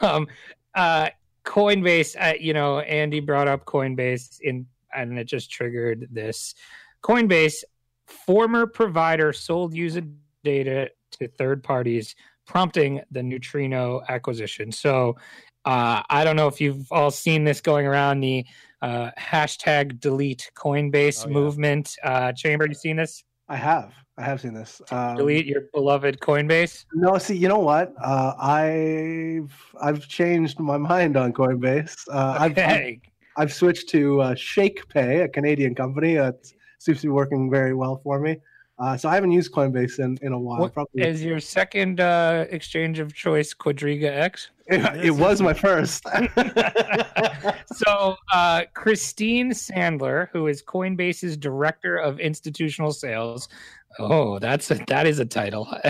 [0.00, 0.28] Um,
[0.74, 1.08] uh,
[1.44, 6.54] Coinbase, uh, you know, Andy brought up Coinbase in, and it just triggered this.
[7.02, 7.64] Coinbase,
[8.06, 10.02] former provider, sold user
[10.44, 12.14] data to third parties,
[12.46, 14.70] prompting the Neutrino acquisition.
[14.70, 15.16] So,
[15.64, 18.44] uh, I don't know if you've all seen this going around the
[18.82, 21.34] uh, hashtag delete Coinbase Oh, yeah.
[21.34, 21.96] movement.
[22.04, 23.24] Uh, Chamber, you seen this?
[23.48, 23.92] I have.
[24.18, 24.80] I have seen this.
[24.90, 26.86] Um, Delete your beloved Coinbase.
[26.94, 27.92] No, see, you know what?
[28.02, 31.96] Uh, I've I've changed my mind on Coinbase.
[32.10, 33.00] Uh, I've, I've
[33.36, 38.00] I've switched to uh, ShakePay, a Canadian company that seems to be working very well
[38.02, 38.38] for me.
[38.78, 40.60] Uh, so I haven't used Coinbase in, in a while.
[40.60, 44.50] What Probably is your second uh, exchange of choice Quadriga X?
[44.68, 46.04] It, it was my first.
[47.74, 53.48] so uh, Christine Sandler, who is Coinbase's director of institutional sales,
[53.98, 55.68] oh, that's a, that is a title.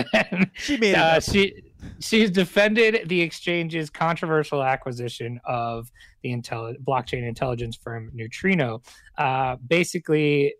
[0.55, 0.97] She made it.
[0.97, 1.53] uh, she
[1.99, 5.91] she's defended the exchange's controversial acquisition of
[6.23, 8.81] the intelli- blockchain intelligence firm Neutrino.
[9.17, 10.55] Uh, basically,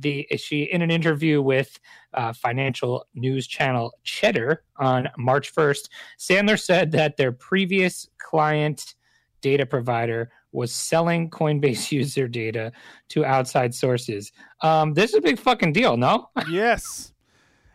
[0.00, 1.78] the she in an interview with
[2.14, 8.94] uh, financial news channel Cheddar on March first, Sandler said that their previous client
[9.40, 12.72] data provider was selling Coinbase user data
[13.10, 14.32] to outside sources.
[14.62, 16.30] Um, this is a big fucking deal, no?
[16.48, 17.12] yes,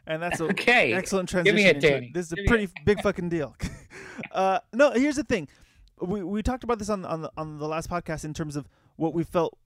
[0.07, 0.93] and that's a Okay.
[0.93, 1.79] excellent Give transition.
[1.81, 2.13] me it.
[2.13, 3.55] This is a Give me pretty big fucking deal.
[4.31, 5.47] uh, no, here's the thing.
[6.01, 8.67] We we talked about this on on the, on the last podcast in terms of
[8.95, 9.57] what we felt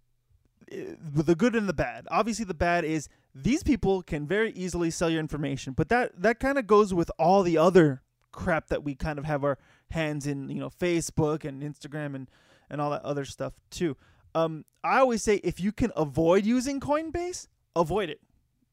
[0.70, 2.07] the good and the bad.
[2.09, 6.39] Obviously, the bad is these people can very easily sell your information, but that that
[6.39, 8.01] kind of goes with all the other
[8.32, 9.57] crap that we kind of have our
[9.91, 10.49] hands in.
[10.49, 12.30] You know, Facebook and Instagram and
[12.70, 13.95] and all that other stuff too.
[14.36, 18.20] Um, I always say if you can avoid using Coinbase, avoid it.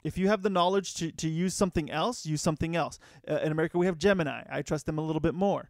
[0.02, 2.98] If you have the knowledge to, to use something else, use something else.
[3.28, 4.42] Uh, in America, we have Gemini.
[4.50, 5.68] I trust them a little bit more.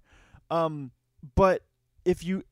[0.51, 0.93] Um,
[1.35, 1.64] but
[2.05, 2.45] if you,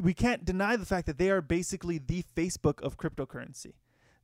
[0.00, 3.74] we can't deny the fact that they are basically the Facebook of cryptocurrency.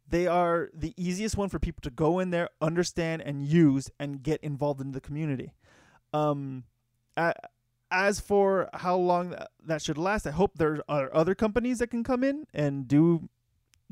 [0.08, 4.22] They are the easiest one for people to go in there, understand, and use, and
[4.22, 5.54] get involved in the community.
[6.12, 6.64] Um,
[7.16, 7.34] a-
[7.90, 12.04] as for how long that, should last, I hope there are other companies that can
[12.04, 13.28] come in and do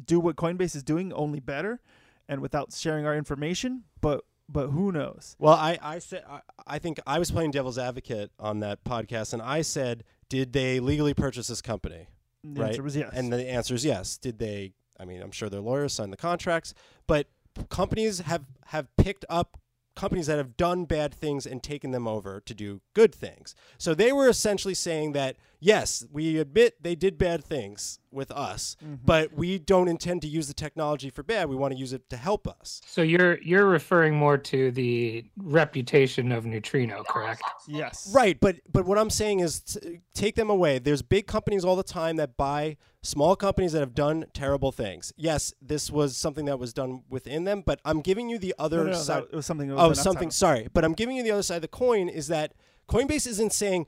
[0.03, 1.80] do what Coinbase is doing, only better,
[2.28, 3.85] and without sharing our information.
[4.01, 5.37] But but who knows?
[5.39, 9.33] Well, I I said I, I think I was playing devil's advocate on that podcast,
[9.33, 12.07] and I said, did they legally purchase this company?
[12.43, 12.68] The Right.
[12.70, 13.11] answer was yes.
[13.12, 14.16] And the answer is yes.
[14.16, 14.72] Did they?
[14.99, 16.72] I mean, I'm sure their lawyers signed the contracts,
[17.07, 17.26] but
[17.68, 19.59] companies have have picked up
[19.95, 23.55] companies that have done bad things and taken them over to do good things.
[23.76, 28.76] So they were essentially saying that yes, we admit they did bad things with us,
[28.84, 28.96] mm-hmm.
[29.04, 31.48] but we don't intend to use the technology for bad.
[31.48, 32.82] We want to use it to help us.
[32.84, 37.42] So you're you're referring more to the reputation of Neutrino, correct?
[37.66, 38.10] yes.
[38.12, 40.78] Right, but but what I'm saying is t- take them away.
[40.78, 45.12] There's big companies all the time that buy small companies that have done terrible things.
[45.16, 48.78] Yes, this was something that was done within them, but I'm giving you the other
[48.78, 49.22] No, no, no, side.
[49.24, 49.68] that- it was something.
[49.68, 50.30] That was Oh, done outside something.
[50.30, 52.08] Sorry, but I'm giving you the other side of the coin.
[52.08, 52.52] Is that
[52.88, 53.86] Coinbase isn't saying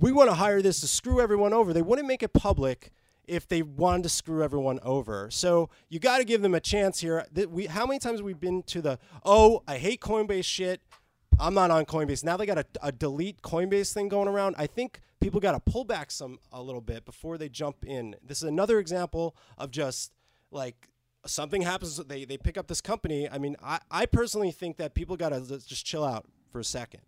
[0.00, 1.72] we want to hire this to screw everyone over.
[1.72, 2.92] They wouldn't make it public
[3.26, 5.30] if they wanted to screw everyone over.
[5.30, 7.26] So you got to give them a chance here.
[7.48, 10.80] We, how many times have we been to the oh, I hate Coinbase shit.
[11.38, 12.22] I'm not on Coinbase.
[12.22, 14.54] Now they got a, a delete Coinbase thing going around.
[14.56, 18.14] I think people got to pull back some a little bit before they jump in.
[18.22, 20.12] This is another example of just
[20.50, 20.88] like
[21.26, 21.96] something happens.
[21.96, 23.28] They they pick up this company.
[23.28, 26.64] I mean, I, I personally think that people got to just chill out for a
[26.64, 27.00] second.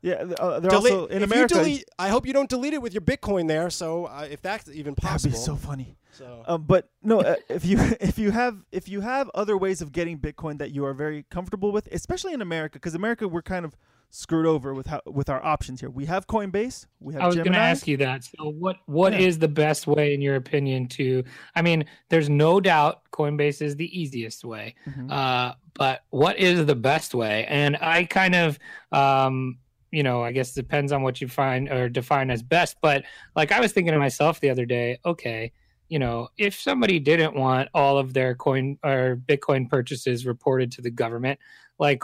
[0.00, 1.54] Yeah, uh, they're Delete- also in if America.
[1.56, 3.68] You delete, I hope you don't delete it with your Bitcoin there.
[3.70, 5.96] So uh, if that's even possible, that'd be so funny.
[6.12, 9.82] So- Um, but no, uh, if you if you have if you have other ways
[9.82, 13.42] of getting Bitcoin that you are very comfortable with, especially in America, because America we're
[13.42, 13.76] kind of
[14.10, 15.90] screwed over with how with our options here.
[15.90, 16.86] We have Coinbase.
[17.00, 18.24] We have I was going to ask you that.
[18.24, 19.40] So, what what is Yeah.
[19.40, 21.24] the best way, in your opinion, to?
[21.54, 25.12] I mean, there's no doubt Coinbase is the easiest way, Mhm.
[25.12, 27.44] uh, but what is the best way?
[27.48, 28.58] And I kind of,
[28.92, 29.58] um,
[29.90, 32.76] you know, I guess it depends on what you find or define as best.
[32.80, 35.52] But like I was thinking to myself the other day, okay,
[35.88, 40.82] you know, if somebody didn't want all of their coin or Bitcoin purchases reported to
[40.82, 41.38] the government,
[41.78, 42.02] like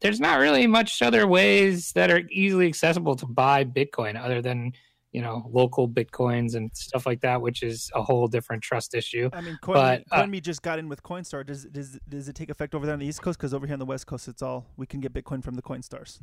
[0.00, 4.72] there's not really much other ways that are easily accessible to buy Bitcoin other than
[5.12, 9.30] you know LocalBitcoins and stuff like that, which is a whole different trust issue.
[9.32, 11.44] I mean, Coinme, But, uh, Coinme just got in with Coinstar.
[11.44, 13.38] Does does does it take effect over there on the East Coast?
[13.38, 15.62] Because over here on the West Coast, it's all we can get Bitcoin from the
[15.62, 16.20] Coinstars.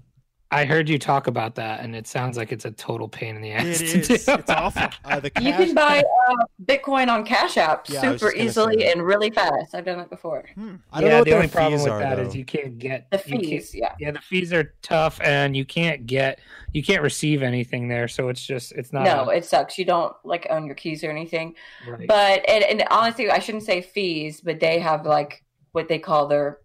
[0.50, 3.42] I heard you talk about that, and it sounds like it's a total pain in
[3.42, 3.82] the ass.
[3.82, 4.14] It to do.
[4.14, 4.88] It's awful.
[5.04, 6.34] Uh, the You can buy uh,
[6.64, 9.76] Bitcoin on Cash App Yeah, super just gonna say easily and really fast.
[9.76, 10.46] I've done it before.
[10.56, 10.76] Hmm.
[10.94, 12.34] I don't yeah, know what the their only problem fees with are, that is though.
[12.36, 13.94] you can't get The fees, yeah.
[14.00, 16.40] yeah, the fees are tough, and you can't get
[16.72, 18.08] you can't receive anything there.
[18.08, 19.78] So it's just it's not No, a- it sucks.
[19.78, 21.56] You don't like own your keys or anything.
[21.86, 22.08] right.
[22.08, 25.44] But and, and honestly, I shouldn't say fees, but they have like
[25.74, 26.60] what they call their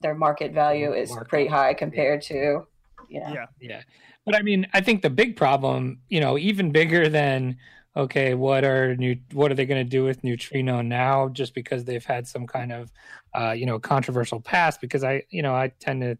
[0.00, 1.28] their market value is Markup.
[1.28, 2.66] pretty high compared to
[3.08, 3.32] you know.
[3.32, 3.46] Yeah.
[3.60, 3.82] Yeah.
[4.24, 7.56] But I mean, I think the big problem, you know, even bigger than
[7.96, 11.84] okay, what are new what are they going to do with neutrino now just because
[11.84, 12.92] they've had some kind of
[13.34, 16.18] uh, you know, controversial past because I, you know, I tend to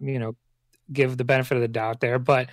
[0.00, 0.36] you know,
[0.92, 2.50] give the benefit of the doubt there, but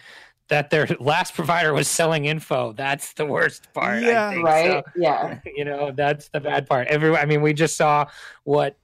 [0.49, 2.73] that their last provider was selling info.
[2.73, 4.03] That's the worst part.
[4.03, 4.29] Yeah.
[4.29, 4.45] I think.
[4.45, 4.83] Right?
[4.85, 5.39] So, Yeah.
[5.55, 8.05] you know that's the bad part every i mean we just saw
[8.43, 8.77] what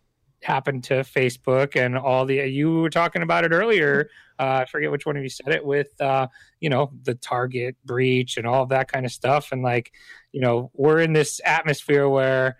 [0.47, 4.09] happened to facebook and all the you were talking about it earlier.
[4.39, 6.25] Uh, i forget which one of you said it with uh,
[6.61, 9.51] you know the target breach and all of that kind of stuff.
[9.51, 9.91] And like
[10.31, 12.57] you know we're in this atmosphere where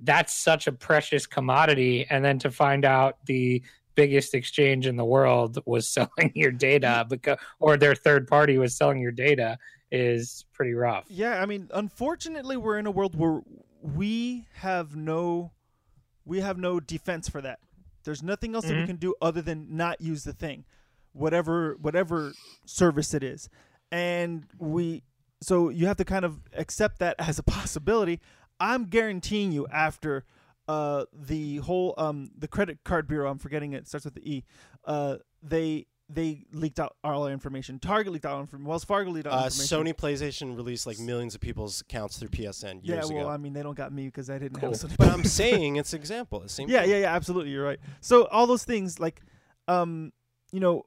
[0.00, 2.06] that's such a precious commodity.
[2.10, 3.62] And then to find out the
[3.94, 8.76] biggest exchange in the world was selling your data because or their third party was
[8.76, 9.56] selling your data
[9.92, 11.04] is pretty rough.
[11.08, 13.40] Yeah, I mean, unfortunately, we're in a world where
[13.82, 15.52] we have no,
[16.24, 17.58] we have no defense for that.
[18.04, 18.86] There's nothing else that we Mhm.
[18.86, 20.64] can do other than not use the thing,
[21.12, 22.32] whatever whatever
[22.64, 23.48] service it is,
[23.90, 25.02] and we.
[25.42, 28.20] So you have to kind of accept that as a possibility.
[28.58, 30.24] I'm guaranteeing you after
[30.68, 33.30] uh, the whole um, the credit card bureau.
[33.30, 34.44] I'm forgetting it starts with the E.
[34.84, 37.78] Uh, they they leaked out all our information.
[37.78, 38.66] Target leaked out information.
[38.68, 39.84] Wells Fargo leaked out Uh, information.
[39.84, 43.28] Sony PlayStation released like millions of people's accounts through PSN Yeah, well, ago.
[43.28, 44.70] I mean, they don't got me because I didn't Cool.
[44.70, 44.96] have Sony.
[44.96, 46.42] but I'm saying it's example.
[46.48, 47.52] Same yeah, yeah, yeah, absolutely.
[47.52, 47.78] You're right.
[48.00, 49.22] So all those things, like,
[49.68, 50.12] um,
[50.52, 50.86] you know,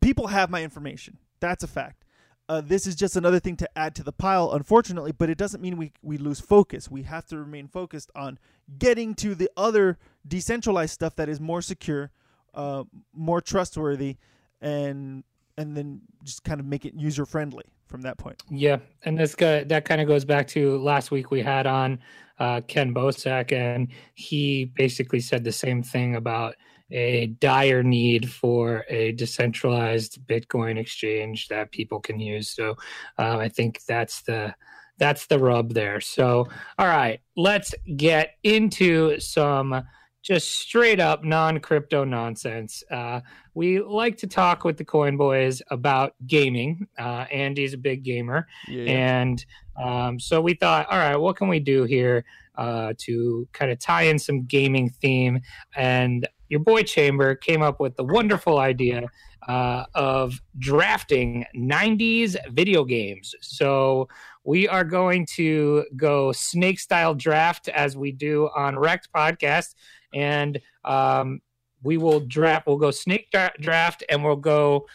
[0.00, 1.18] people have my information.
[1.40, 2.04] That's a fact.
[2.48, 5.12] Uh, this is just another thing to add to the pile, unfortunately.
[5.12, 6.90] But it doesn't mean we we lose focus.
[6.90, 8.38] We have to remain focused on
[8.78, 12.10] getting to the other decentralized stuff that is more secure,
[12.54, 12.84] uh,
[13.14, 14.16] more trustworthy,
[14.64, 15.22] and
[15.56, 18.42] and then just kind of make it user friendly from that point.
[18.50, 22.00] Yeah, and this guy that kind of goes back to last week we had on
[22.40, 26.56] uh, Ken Bosak, and he basically said the same thing about
[26.90, 32.48] a dire need for a decentralized Bitcoin exchange that people can use.
[32.48, 32.76] So
[33.18, 34.54] uh, I think that's the
[34.98, 36.00] that's the rub there.
[36.00, 36.48] So
[36.78, 39.84] all right, let's get into some
[40.24, 42.82] just straight up non crypto nonsense.
[42.90, 43.20] Uh,
[43.52, 46.88] we like to talk with the Coin Boys about gaming.
[46.98, 48.48] Uh, Andy's a big gamer.
[48.66, 48.84] Yeah.
[48.84, 49.44] And
[49.76, 52.24] um, so we thought, all right, what can we do here
[52.56, 55.40] uh, to kind of tie in some gaming theme?
[55.76, 59.10] And your boy Chamber came up with the wonderful idea
[59.46, 63.34] uh, of drafting 90s video games.
[63.42, 64.08] So
[64.44, 69.74] we are going to go snake style draft as we do on REKT Podcast.
[70.14, 71.40] And um,
[71.82, 74.86] we will draft, we'll go snake dra- draft and we'll go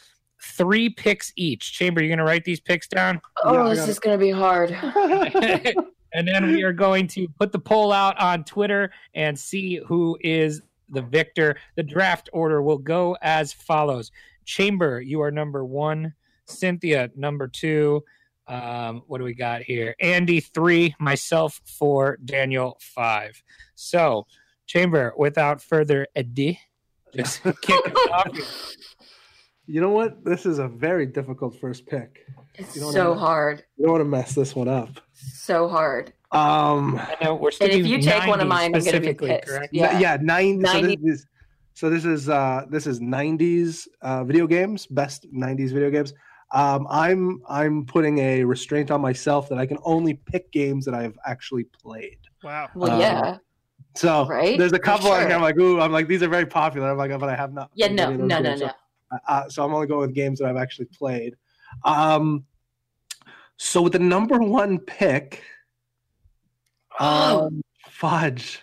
[0.42, 1.74] three picks each.
[1.74, 3.22] Chamber, you're going to write these picks down?
[3.44, 4.72] Oh, Yeah, this is going to be hard.
[6.14, 10.18] and then we are going to put the poll out on Twitter and see who
[10.22, 11.58] is the victor.
[11.76, 14.12] The draft order will go as follows
[14.50, 16.16] Chamber, you are number one.
[16.46, 18.04] Cynthia, number two.
[18.48, 19.96] Um, what do we got here?
[20.00, 20.96] Andy, three.
[21.00, 22.18] Myself, four.
[22.26, 23.44] Daniel, five.
[23.76, 24.26] So,
[24.74, 26.54] Chamber, without further ado,
[27.16, 28.36] just kick us off.
[28.36, 28.46] here.
[29.66, 30.24] You know what?
[30.24, 32.20] This is a very difficult first pick.
[32.54, 33.14] It's You don't so know.
[33.16, 33.64] hard.
[33.78, 34.90] You don't want to mess this one up.
[35.14, 36.14] So hard.
[36.32, 39.08] Um, I know we're And if you take one of mine, I'm going to be
[39.08, 39.48] specifically, pissed.
[39.48, 39.74] correct?
[39.74, 39.98] Yeah.
[39.98, 40.64] yeah, nine.
[40.64, 41.26] So this is
[41.74, 46.14] so this is uh this is '90s uh, video games, best '90s video games.
[46.54, 50.94] Um, I'm I'm putting a restraint on myself that I can only pick games that
[50.94, 52.18] I've actually played.
[52.44, 52.70] wow.
[52.76, 53.38] Well, Um, yeah.
[53.96, 54.58] So Right?
[54.58, 55.20] there's a couple sure.
[55.28, 55.36] here.
[55.36, 56.92] I'm like, ooh, I'm like, these are very popular.
[56.92, 57.72] I'm like, but I have not.
[57.74, 58.60] Yeah, no, any of those no, no, games.
[58.62, 59.20] So no.
[59.28, 61.36] Uh, so I'm only going with games that I've actually played.
[61.84, 62.46] Um,
[63.58, 65.44] so with the number one pick,
[67.00, 68.62] Oh, um, fudge.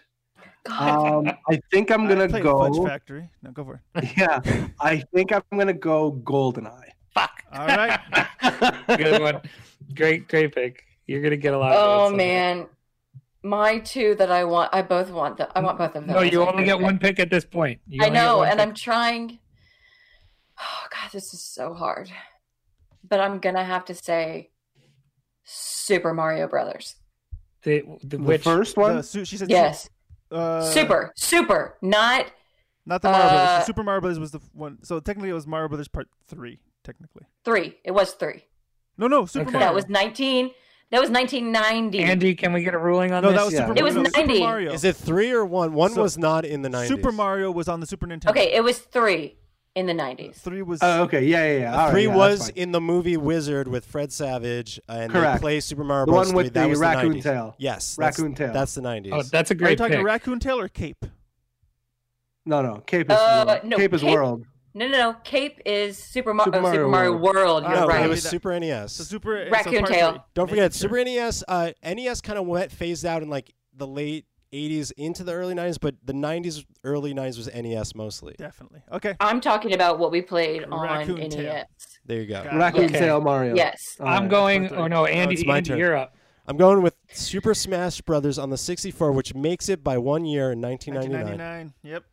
[0.65, 1.27] God.
[1.29, 2.59] Um, I think I'm gonna go.
[2.59, 3.31] Fudge Factory.
[3.43, 4.11] No, go for it.
[4.17, 4.41] Yeah,
[4.81, 6.91] I think I'm gonna go Goldeneye.
[7.15, 7.45] Fuck.
[7.53, 7.99] All right.
[8.97, 9.41] Good one.
[9.95, 10.85] Great, great pick.
[11.07, 11.73] You're gonna get a lot.
[11.73, 12.67] of oh on man,
[13.47, 15.37] my two that I want, I both want.
[15.39, 16.15] The, I want both of them.
[16.15, 17.81] No, you only get one pick at this point.
[17.87, 18.69] You I know, and pick.
[18.69, 19.39] I'm trying.
[20.61, 22.11] Oh God, this is so hard.
[23.09, 24.51] But I'm gonna have to say,
[25.45, 26.97] Super Mario Brothers.
[27.63, 28.97] the, the, The first one.
[28.97, 29.89] The she said Yes,
[30.31, 32.27] uh, super, super, not
[32.85, 33.49] Not the Mario Brothers.
[33.49, 34.79] Uh, The Super Mario Brothers was the one.
[34.83, 36.59] So technically, it was Mario Brothers Part Three.
[36.83, 37.77] Technically, three.
[37.85, 38.45] It was three.
[38.97, 39.53] no, no, Super Okay.
[39.59, 39.67] Mario.
[39.69, 40.51] That was 19.
[40.93, 41.99] That was 1990.
[42.01, 43.39] Andy, can we get a ruling on no, this?
[43.39, 43.67] that was Yeah.
[43.67, 43.79] Super.
[43.79, 44.41] It was no, Super 90.
[44.41, 44.73] Mario.
[44.73, 45.73] Is it three or one?
[45.75, 46.87] One So- was not in the 90s.
[46.89, 48.31] Super Mario was on the Super Nintendo.
[48.31, 49.37] okay, it was three
[49.75, 50.37] in the 90s.
[50.37, 50.79] Three was.
[50.83, 51.25] Oh, okay.
[51.25, 51.73] Yeah, yeah, yeah.
[51.73, 55.35] All right, Three yeah, was in the movie Wizard with Fred Savage, and Correct.
[55.35, 56.19] they play Super Mario The Bros.
[56.19, 56.37] one 3.
[56.45, 57.23] with that the was raccoon the 90s.
[57.25, 57.55] tail.
[57.59, 58.53] Yes, that's, Raccoon tail.
[58.53, 59.11] That's the 90s.
[59.13, 59.67] Oh, that's a great.
[59.67, 60.07] Are you great talking pick.
[60.07, 61.05] Raccoon Tail or Cape?
[62.47, 62.77] No, no.
[62.87, 63.65] Cape is Uh, world.
[63.65, 64.45] no, Cape is Cape- world.
[64.77, 65.17] No, no, no.
[65.25, 67.35] Cape is Super, Mar- Super oh, Super Mario Mario World.
[67.35, 67.65] World.
[67.65, 68.05] Oh, You're no, right.
[68.05, 68.93] it was Super NES.
[68.93, 70.11] So Super so Raccoon part Tail.
[70.13, 70.21] three.
[70.35, 70.91] Don't forget, sure.
[70.91, 71.43] Super NES.
[71.49, 75.55] Uh, NES kind of went phased out in like the late 80s into the early
[75.55, 78.35] 90s, but the 90s, early 90s was NES mostly.
[78.37, 78.83] Definitely.
[78.93, 79.15] Okay.
[79.19, 81.65] I'm talking about what we played on Raccoon NES.
[82.05, 82.45] There you go.
[82.45, 82.57] Got.
[82.57, 82.99] Raccoon Okay.
[82.99, 83.55] Tail Mario.
[83.55, 83.81] Yes.
[83.99, 84.31] All I'm right.
[84.31, 84.69] going.
[84.69, 84.81] Part.
[84.81, 85.79] Oh no, Andy, it's my Andy turn.
[85.79, 86.15] you're up.
[86.47, 90.53] I'm going with Super Smash Brothers on the 64, which makes it by one year
[90.53, 91.39] in 1999.
[91.39, 91.75] 1999.
[91.83, 92.05] Yep.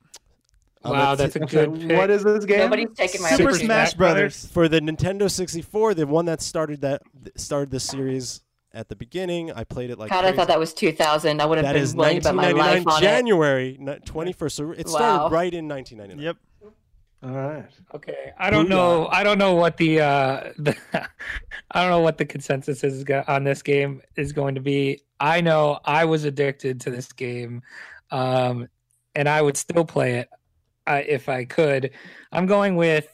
[0.85, 1.97] I'm wow, gonna that's a t- I'm sorry, good pick.
[1.97, 2.57] What is this game?
[2.59, 3.65] Nobody's taking my Super Super opinion.
[3.67, 4.45] Smash Smash Brothers.
[4.45, 4.51] Brothers.
[4.53, 7.01] for the Nintendo 64, the one that started that
[7.37, 8.41] started the series
[8.73, 9.51] at the beginning.
[9.51, 11.41] I played it like God, I thought that was 2000.
[11.41, 13.05] I would have That been is willing to bet my 1999 life on it.
[13.05, 14.51] January ni- 21st.
[14.51, 15.29] So it started Wow.
[15.29, 16.19] right in 1999.
[16.25, 16.37] Yep.
[17.23, 17.69] All right.
[17.95, 19.07] Okay, I don't know.
[19.07, 20.75] I don't know what the, uh, the
[21.71, 25.03] I don't know what the consensus is on this game is going to be.
[25.21, 27.61] I know I was addicted to this game,
[28.11, 28.67] um,
[29.15, 30.29] and I would still play it
[30.87, 31.91] uh, if I could.
[32.31, 33.05] I'm going with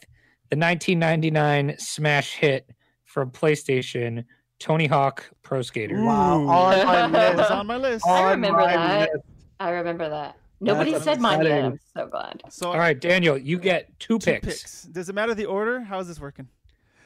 [0.49, 2.69] the 1999 smash hit
[3.05, 4.23] from PlayStation,
[4.59, 6.01] Tony Hawk Pro Skater.
[6.01, 6.41] Wow.
[6.41, 6.49] Ooh.
[6.49, 7.51] On my list.
[7.51, 8.07] on my list.
[8.07, 9.09] I remember that.
[9.11, 9.23] list.
[9.59, 10.35] I remember that.
[10.61, 11.63] Nobody That's said mine yet.
[11.63, 12.41] I'm so glad.
[12.49, 14.45] So All right, Daniel, you get two, two picks.
[14.45, 14.83] picks.
[14.83, 15.79] Does it matter the order?
[15.81, 16.49] How is this working?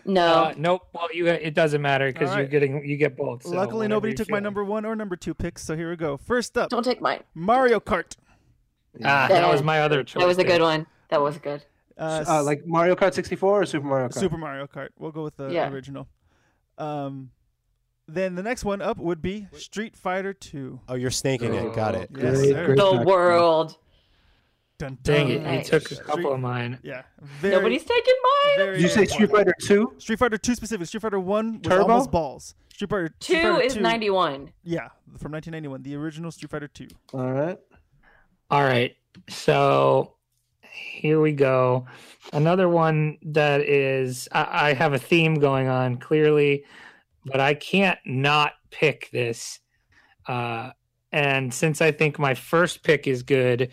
[0.05, 0.25] No.
[0.25, 0.81] Uh, nope.
[0.93, 3.43] Well, you it doesn't matter because All you're getting you get both.
[3.43, 5.63] so Luckily, nobody you took my number one or number two picks.
[5.63, 6.17] So here we go.
[6.17, 7.23] First up, Don't take mine.
[7.35, 8.15] Mario Kart.
[9.03, 10.21] Ah, that was my other choice.
[10.21, 10.85] That was a good one.
[11.09, 11.63] That was good.
[11.97, 14.13] Uh, Uh, like Mario Kart 64 or Super Mario Kart?
[14.19, 14.89] Super Mario Kart.
[14.97, 15.69] We'll go with the Yeah.
[15.69, 16.07] original.
[16.77, 17.31] Um,
[18.07, 20.79] then the next one up would be Street Fighter Two.
[20.89, 21.73] Oh, you're snaking it.
[21.75, 22.09] Got it.
[22.11, 22.65] Yes, Great, sir.
[22.65, 23.77] great The world.
[24.79, 25.33] Dun, Dang it!
[25.33, 25.69] You Nice.
[25.69, 26.79] took a couple of mine.
[26.81, 27.03] Yeah.
[27.21, 28.15] Very, Nobody's taking
[28.57, 28.71] mine.
[28.73, 29.93] Did you say Street Fighter 2?
[29.99, 30.87] Street Fighter Two specific.
[30.87, 31.81] Street Fighter One was Turbo?
[31.83, 32.55] almost balls.
[32.73, 34.51] Street Fighter Street Two Fighter is 2 91.
[34.63, 34.89] Yeah,
[35.19, 36.87] from 1991, the original Street Fighter Two.
[37.13, 37.59] All right.
[38.53, 38.95] All right.
[39.29, 40.13] So
[40.61, 41.87] here we go.
[42.33, 46.63] Another one that is I, I have a theme going on clearly,
[47.25, 49.59] but I can't not pick this.
[50.27, 50.69] Uh,
[51.11, 53.71] and since I think my first pick is good,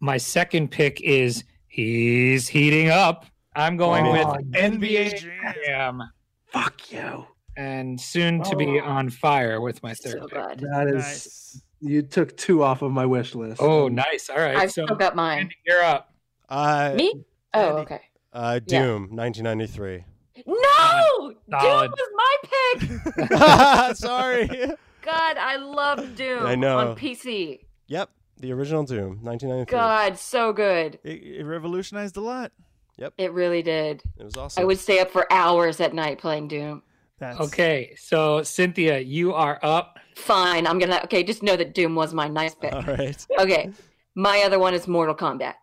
[0.00, 3.26] my second pick is he's heating up.
[3.54, 5.18] I'm going Oh, with NBA
[5.66, 6.02] Jam
[6.46, 7.26] Fuck you.
[7.58, 8.84] and soon to be Oh.
[8.86, 10.60] on fire with my third So pick.
[10.60, 10.94] That is.
[10.94, 11.62] Nice.
[11.80, 13.60] You took two off of my wish list.
[13.60, 14.30] Oh, nice.
[14.30, 14.56] All right.
[14.56, 15.40] I've so still got mine.
[15.40, 16.12] Andy, you're up.
[16.48, 17.24] Uh, Me?
[17.52, 18.00] Oh, okay.
[18.32, 18.82] uh, Yeah.
[18.82, 20.04] Doom, 1993.
[20.46, 21.32] No!
[21.50, 22.36] Doom was my
[22.78, 23.96] pick.
[23.96, 24.46] Sorry.
[25.02, 26.78] God, I love Doom I know.
[26.78, 27.60] on PC.
[27.88, 28.10] Yep,
[28.40, 29.70] the original Doom, 1993.
[29.70, 30.98] God, so good.
[31.04, 32.52] It, it revolutionized a lot.
[32.96, 33.14] Yep.
[33.18, 34.02] It really did.
[34.18, 34.62] It was awesome.
[34.62, 36.82] I would stay up for hours at night playing Doom.
[37.24, 39.98] That's Okay, so Cynthia, you are up.
[40.14, 41.00] Fine, I'm gonna.
[41.04, 42.72] Okay, just know that Doom was my nice pick.
[42.74, 43.26] All right.
[43.38, 43.70] Okay,
[44.14, 45.54] my other one is Mortal Kombat.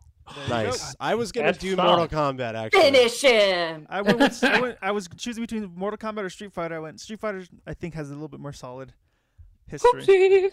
[0.47, 0.49] There go.
[0.49, 0.95] Nice.
[0.99, 1.97] I was gonna That's do solid.
[1.97, 2.81] Mortal Kombat actually.
[2.81, 3.85] Finish him.
[3.89, 4.77] I went, with, I went.
[4.81, 6.75] I was choosing between Mortal Kombat or Street Fighter.
[6.75, 7.43] I went Street Fighter.
[7.67, 8.93] I think has a little bit more solid
[9.67, 10.01] history.
[10.01, 10.49] Whoopsie.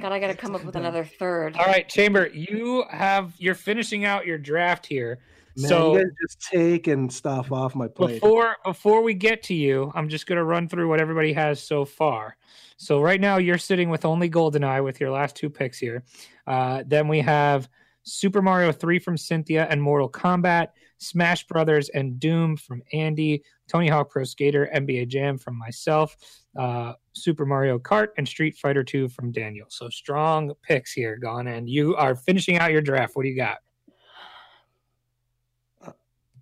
[0.00, 1.56] God, I gotta come up with another third.
[1.56, 5.20] All right, Chamber, you have you're finishing out your draft here.
[5.56, 8.20] Man, so you guys just taking stuff off my plate.
[8.20, 11.84] before before we get to you, I'm just gonna run through what everybody has so
[11.84, 12.36] far.
[12.76, 16.02] So right now you're sitting with only GoldenEye with your last two picks here.
[16.46, 17.68] Uh, then we have
[18.02, 23.88] Super Mario 3 from Cynthia and Mortal Kombat, Smash Brothers and Doom from Andy, Tony
[23.88, 26.16] Hawk Pro Skater, NBA Jam from myself,
[26.58, 29.66] uh, Super Mario Kart, and Street Fighter 2 from Daniel.
[29.68, 33.16] So strong picks here, gone, and you are finishing out your draft.
[33.16, 33.58] What do you got?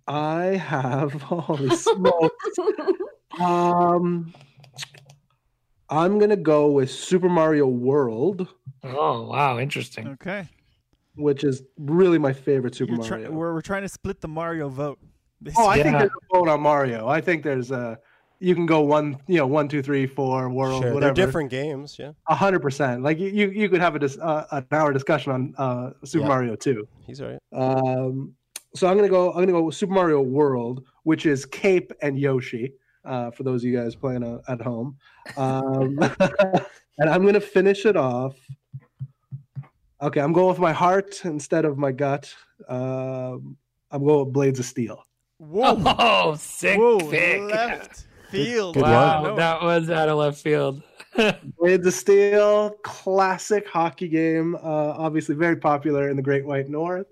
[0.09, 2.57] I have holy smokes.
[3.39, 4.33] um,
[5.89, 8.47] I'm gonna go with Super Mario World,
[8.83, 10.07] Oh wow, interesting.
[10.09, 10.47] Okay.
[11.15, 13.31] which is really my favorite Super You're try- Mario.
[13.31, 14.99] we're, we're trying to split the Mario vote.
[15.57, 15.99] oh, I think Yeah.
[15.99, 17.07] there's a vote on Mario.
[17.07, 17.99] I think there's a.
[18.41, 21.13] You can go one, you know, one, two, three, four, world, Sure, whatever.
[21.13, 21.97] they're different games.
[21.99, 23.03] Yeah, A hundred percent.
[23.03, 26.21] Like you, you, you could have a dis- uh, an hour discussion on uh, Super
[26.23, 26.27] Yeah.
[26.29, 26.87] Mario too.
[27.05, 27.37] he's right.
[27.51, 28.33] Um,
[28.75, 29.29] so I'm gonna go.
[29.31, 32.73] I'm gonna go with Super Mario World, which is Cape and Yoshi.
[33.05, 34.97] Uh, for those of you guys playing uh, at home,
[35.37, 35.97] um,
[36.99, 38.35] and I'm gonna finish it off.
[40.01, 42.33] Okay, I'm going with my heart instead of my gut.
[42.67, 43.57] Um,
[43.91, 45.03] I'm going with Blades of Steel.
[45.39, 45.81] Whoa.
[45.85, 46.99] Oh, sick Whoa.
[47.09, 47.41] pick.
[47.41, 48.75] Left field.
[48.75, 49.35] good Wow, one.
[49.37, 50.83] that was out of left field.
[51.57, 54.55] Blades of Steel, classic hockey game.
[54.55, 54.59] Uh,
[54.97, 57.07] obviously, very popular in the Great White North.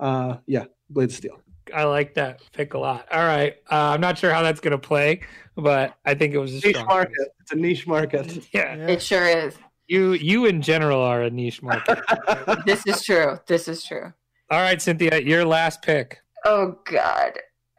[0.00, 1.40] Uh, yeah, Blades of Steel.
[1.74, 3.06] I like that pick a lot.
[3.12, 5.20] All right, uh, I'm not sure how that's gonna play,
[5.56, 7.14] but I think it was a Niche strong market.
[7.18, 7.28] choice.
[7.40, 8.48] It's a niche market.
[8.54, 8.86] Yeah, Yeah.
[8.88, 9.58] it sure is.
[9.86, 11.98] you you in general are a niche market.
[12.64, 13.38] This is true.
[13.46, 14.12] This is true.
[14.50, 16.20] All right, Cynthia, your last pick.
[16.44, 17.32] Oh God.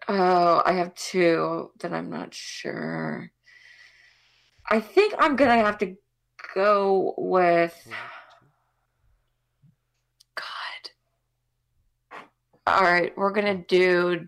[0.07, 3.31] Oh, I have two that I'm not sure.
[4.69, 5.95] I think I'm gonna have to
[6.53, 7.75] go with
[10.35, 10.89] God.
[12.69, 14.27] All right, we're gonna do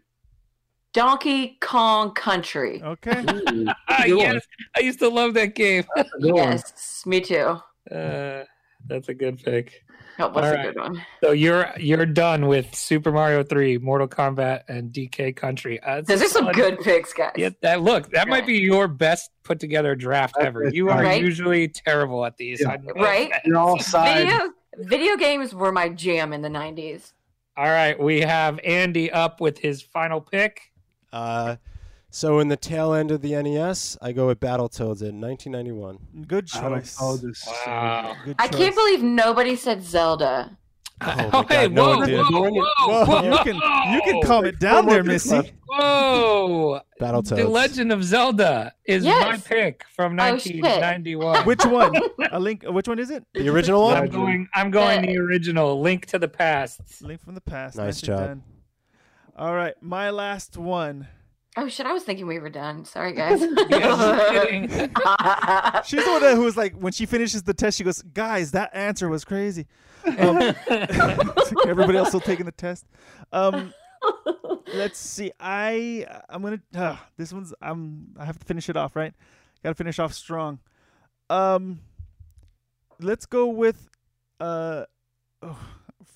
[0.94, 2.82] Donkey Kong Country.
[2.84, 3.24] Okay.
[3.24, 3.76] Good one.
[4.08, 5.86] yes, I used to love that game.
[6.20, 7.58] Yes, me too.
[7.90, 8.44] Uh,
[8.88, 9.84] that's a good pick.
[10.18, 10.66] That was All a right.
[10.74, 11.02] good one.
[11.24, 15.80] So you're you're done with Super Mario Three, Mortal Kombat, and DK Country.
[15.82, 17.32] Uh, Those are some fun- good picks, guys.
[17.38, 20.68] Yeah, that look that might be your best put together draft That's ever.
[20.70, 21.22] You are Right?
[21.22, 22.60] usually terrible at these.
[22.62, 22.76] Yeah.
[22.96, 23.32] Right?
[23.46, 23.54] that.
[23.56, 24.30] All sides.
[24.30, 27.14] Video video games were my jam in the '90s.
[27.58, 30.72] All right, we have Andy up with his final pick.
[31.12, 31.58] Uh,
[32.10, 36.26] so in the tail end of the NES, I go with Battletoads in 1991.
[36.28, 36.98] Good I choice.
[37.00, 38.16] Wow.
[38.26, 40.58] Good I can't believe nobody said Zelda.
[41.04, 42.20] Oh my hey, God, no whoa, one did.
[42.20, 43.56] whoa, whoa, Whoa, you can
[43.94, 45.54] you can calm it down there, Missy.
[45.68, 46.82] Whoa!
[47.00, 47.38] Battletoads.
[47.38, 51.46] The Legend of Zelda is my pick from Oh, 1991.
[51.46, 51.96] Which one?
[52.32, 52.64] A link.
[52.68, 53.26] Which one is it?
[53.34, 53.98] The original one.
[53.98, 54.48] I'm going.
[54.54, 55.82] I'm going the original.
[55.82, 56.82] Link to the Past.
[57.02, 57.78] Link from the past.
[57.78, 58.20] Nice Nicely job.
[58.20, 58.44] Done.
[59.36, 61.08] All right, my last one.
[61.58, 61.86] Oh shit!
[61.86, 62.86] I was thinking we were done.
[62.86, 63.42] Sorry, guys.
[63.70, 65.82] Yeah.
[65.82, 68.70] She's the one who was like, when she finishes the test, she goes, "Guys, that
[68.74, 69.68] answer was crazy."
[70.06, 70.56] Um,
[71.68, 72.86] everybody else still taking the test.
[73.32, 73.74] Um,
[74.74, 75.32] let's see.
[75.40, 76.62] I I'm gonna.
[76.76, 77.54] Uh, this one's.
[77.62, 78.08] I'm.
[78.18, 79.14] I have to finish it off, right?
[79.64, 80.60] Got to finish off strong.
[81.30, 81.80] Um,
[83.00, 83.90] let's go with.
[84.40, 84.86] Uh,
[85.44, 85.60] oh,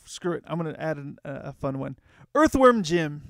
[0.06, 0.44] screw it.
[0.48, 1.96] I'm gonna add an, uh, a fun one.
[2.34, 3.22] Earthworm Jim.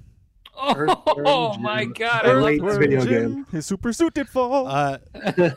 [0.57, 1.93] Oh my Jim.
[1.93, 2.25] god!
[2.25, 2.77] I love this.
[2.77, 3.45] video Jim, game.
[3.51, 4.67] His super suit did fall.
[4.67, 4.99] Uh,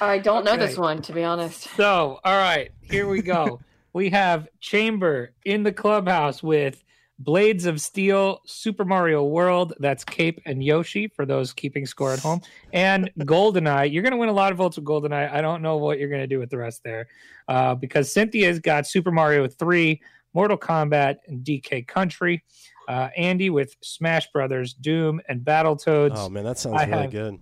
[0.00, 0.66] I don't know Okay.
[0.66, 1.68] this one, to be honest.
[1.76, 3.60] So, all right, here we go.
[3.92, 6.82] We have Chamber in the clubhouse with
[7.20, 9.72] Blades of Steel, Super Mario World.
[9.80, 12.40] That's Cape and Yoshi for those keeping score at home.
[12.72, 13.92] And Goldeneye.
[13.92, 15.32] You're going to win a lot of votes with Goldeneye.
[15.32, 17.08] I don't know what you're going to do with the rest there
[17.48, 20.00] uh, because Cynthia's got Super Mario 3,
[20.32, 22.44] Mortal Kombat, and DK Country.
[22.86, 26.12] Uh, Andy with Smash Brothers, Doom, and Battletoads.
[26.14, 27.38] oh man, that sounds I really have- good.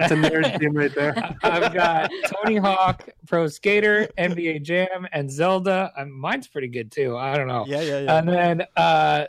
[0.00, 1.14] That's a nerd team right there.
[1.42, 5.92] I've got Tony Hawk, Pro Skater, NBA Jam, and Zelda.
[5.96, 7.16] Um, mine's pretty good too.
[7.16, 7.64] I don't know.
[7.68, 8.18] Yeah, yeah, yeah.
[8.18, 9.26] And then uh,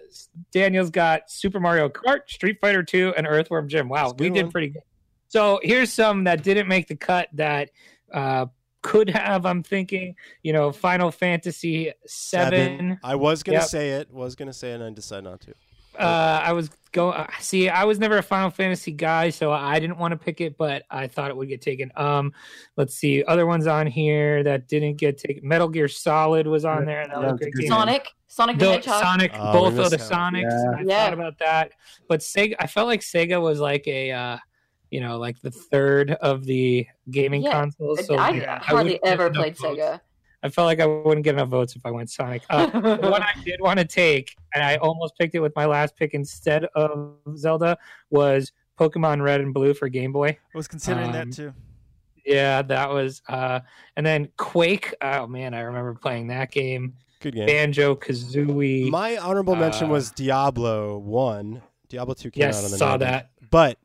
[0.52, 3.90] Daniel's got Super Mario Kart, Street Fighter 2, and Earthworm Jim.
[3.90, 4.52] Wow, we good did one.
[4.52, 4.84] pretty good.
[5.28, 7.70] So here's some that didn't make the cut that
[8.14, 8.48] uh,
[8.82, 9.46] could have.
[9.46, 13.00] I'm thinking, you know, Final Fantasy Seven.
[13.04, 13.68] I was gonna Yep.
[13.68, 14.12] say it.
[14.12, 15.54] Was gonna say it, and I decided not to.
[16.00, 17.16] Uh, I was going.
[17.18, 20.42] Uh, see, I was never a Final Fantasy guy, so I didn't want to pick
[20.42, 21.92] it, but I thought it would get taken.
[21.96, 22.34] Um,
[22.78, 25.48] let's see, other ones on here that didn't get taken.
[25.48, 27.08] Metal Gear Solid was on there.
[27.08, 27.70] That was a That's a great good game.
[27.70, 27.78] game.
[27.78, 29.04] Sonic, Sonic the The Hedgehog.
[29.04, 30.12] Sonic, Oh, both of the missed.
[30.12, 30.42] Sonics.
[30.44, 30.78] Yeah.
[30.78, 31.04] I Yeah.
[31.06, 31.72] thought about that,
[32.08, 32.56] but Sega.
[32.60, 34.38] I felt like Sega was like a, uh,
[34.90, 37.52] you know, like the third of the gaming Yeah.
[37.52, 38.06] consoles.
[38.06, 39.80] So I yeah, I hardly wouldn't ever played votes.
[39.80, 40.02] Sega.
[40.44, 42.44] I felt like I wouldn't get enough votes if I went Sonic.
[42.50, 45.66] Uh, the one I did want to take, and I almost picked it with my
[45.66, 47.78] last pick instead of Zelda,
[48.10, 50.30] was Pokemon Red and Blue for Game Boy.
[50.30, 51.54] I was considering um, that too.
[52.26, 53.22] Yeah, that was.
[53.30, 53.60] uh
[53.96, 54.94] And then Quake.
[55.02, 56.94] Oh man, I remember playing that game.
[57.20, 57.46] Good game.
[57.46, 58.90] Banjo Kazooie.
[58.90, 61.62] My honorable mention uh, was Diablo One.
[61.90, 63.00] Diablo Two came out on yes, the saw 90s.
[63.00, 63.30] that.
[63.50, 63.78] But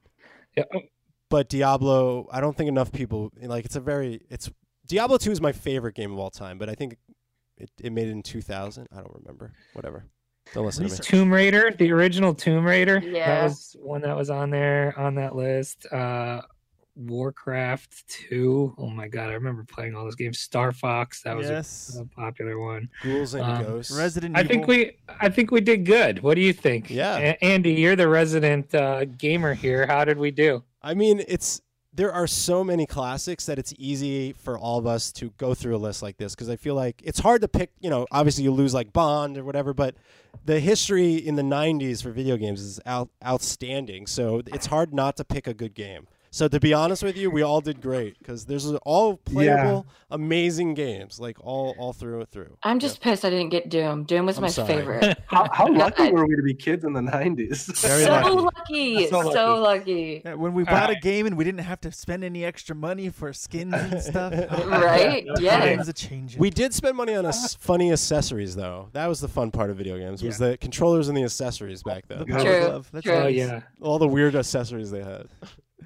[0.57, 0.65] Yeah.
[0.75, 0.81] oh,
[1.29, 3.65] but Diablo, I don't think enough people like.
[3.65, 4.51] It's a very it's
[4.87, 6.59] Diablo Two is my favorite game of all time.
[6.59, 6.97] But I think
[7.59, 8.87] it, it made it in 2000.
[8.93, 9.53] I don't remember.
[9.73, 10.05] Whatever.
[10.55, 10.99] Don't listen to me.
[11.03, 12.99] Tomb Raider, the original Tomb Raider.
[13.05, 13.27] Yeah.
[13.41, 15.87] That was one that was on there on that list.
[15.93, 16.43] Uh
[16.99, 18.75] Warcraft 2.
[18.79, 20.39] Oh my god, I remember playing all those games.
[20.41, 22.89] Star Fox, that was a- a, popular one.
[23.03, 23.97] Ghouls and Um, ghosts.
[23.97, 24.49] Resident I Evil.
[24.51, 26.23] think we I think we did good.
[26.23, 26.91] What do you think?
[26.91, 27.17] Yeah.
[27.19, 29.87] A- Andy, you're the resident uh, gamer here.
[29.87, 30.65] How did we do?
[30.83, 31.61] I mean, it's
[31.97, 35.75] there are so many classics that it's easy for all of us to go through
[35.75, 37.71] a list like this because I feel like it's hard to pick.
[37.81, 39.95] You know, obviously you lose like Bond or whatever, but
[40.45, 44.07] the history in the '90s for video games is out, outstanding.
[44.07, 46.07] So it's hard not to pick a good game.
[46.37, 50.75] So to be honest with you, we all did great because there's all playable, amazing
[50.75, 52.59] games like all all through and through.
[52.63, 54.05] I'm just pissed I didn't get Doom.
[54.05, 54.69] Doom was I'm my sorry.
[54.69, 55.19] favorite.
[55.29, 57.81] How, how lucky were we to be kids in the 90s?
[57.81, 58.97] Very so lucky.
[58.97, 59.07] lucky.
[59.09, 59.61] So So lucky.
[59.61, 60.23] lucky.
[60.27, 62.77] Yeah, when we All bought a game and we didn't have to spend any extra
[62.77, 64.35] money for skins and stuff.
[64.67, 65.27] Right?
[65.41, 65.61] Yeah.
[65.61, 66.39] Times are changing.
[66.39, 68.91] We did spend money on us funny accessories though.
[68.93, 72.07] That was the fun part of video games was the controllers and the accessories back
[72.09, 72.27] then.
[72.27, 72.91] power True, glove.
[72.93, 73.15] That's true.
[73.15, 73.63] Oh yeah.
[73.81, 75.29] All the weird accessories they had.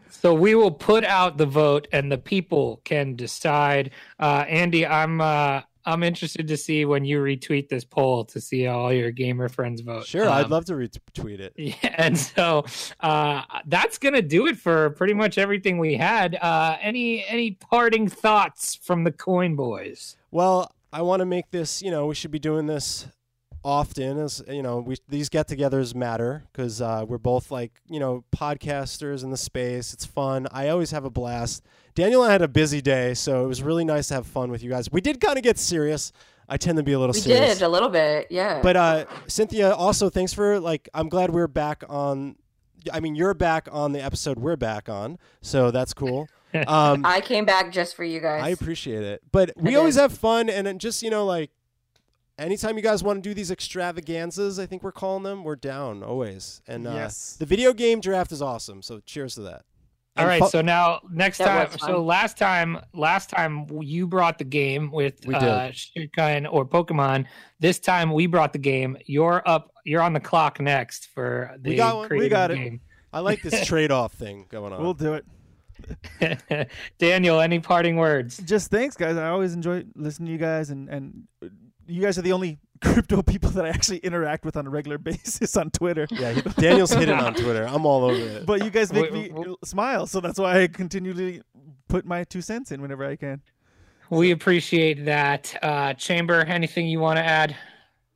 [0.09, 3.91] So we will put out the vote, and the people can decide.
[4.19, 8.65] Uh, Andy, I'm uh, I'm interested to see when you retweet this poll to see
[8.65, 10.07] how all your gamer friends vote.
[10.07, 11.55] Sure, I'd Um, love to retweet it.
[11.57, 12.65] Yeah, and so
[13.01, 16.37] uh, that's gonna do it for pretty much everything we had.
[16.41, 20.17] Uh, any any parting thoughts from the Coin Boys?
[20.31, 21.83] Well, I want to make this.
[21.83, 23.07] You know, we should be doing this
[23.65, 24.19] often.
[24.19, 29.23] As you know, we these get-togethers matter because uh, we're both like you know podcasters
[29.23, 29.93] in the space.
[29.93, 30.47] It's fun.
[30.53, 31.65] I always have a blast.
[31.95, 34.51] Daniel and I had a busy day, so it was really nice to have fun
[34.51, 34.91] with you guys.
[34.91, 36.13] We did kind of get serious.
[36.49, 37.59] I tend to be a little We serious.
[37.59, 38.61] did a little bit, yeah.
[38.63, 40.89] But uh, Cynthia, also thanks for like.
[40.95, 42.37] I'm glad we're back on.
[42.93, 46.29] I mean, you're back on the episode we're back on, so that's cool.
[46.67, 48.43] Um, I came back just for you guys.
[48.43, 51.53] I appreciate it, but we always have fun, and then just you know, like
[52.41, 56.03] anytime you guys want to do these extravaganzas, I think we're calling them, we're down
[56.03, 56.61] always.
[56.67, 57.37] And uh, Yes.
[57.39, 58.83] the video game draft is awesome.
[58.83, 59.65] So cheers to that.
[60.17, 61.79] All And right, fu- so now next That time.
[61.79, 67.27] So last time, last time you brought the game with We uh, Shirkan or Pokemon.
[67.61, 68.97] This time we brought the game.
[69.07, 69.71] You're up.
[69.85, 72.03] You're on the clock next for the We got one.
[72.05, 72.57] We creative got it.
[72.57, 72.81] game.
[73.13, 74.83] I like this trade-off thing going on.
[74.83, 75.25] We'll do it.
[76.99, 78.39] Daniel, any parting words?
[78.39, 79.17] Just thanks, guys.
[79.17, 81.23] I always enjoy listening to you guys, and and
[81.91, 84.99] you guys are the only crypto people that I actually interact with on a regular
[85.11, 86.07] basis on Twitter.
[86.11, 87.67] yeah, Daniel's hidden on Twitter.
[87.69, 88.47] I'm all over it.
[88.47, 91.43] But you guys make Wait, me wh- smile, so that's why I continually
[91.89, 93.43] put my two cents in whenever I can.
[94.11, 95.57] We appreciate that.
[95.63, 97.57] Uh, Chamber, anything you want to add?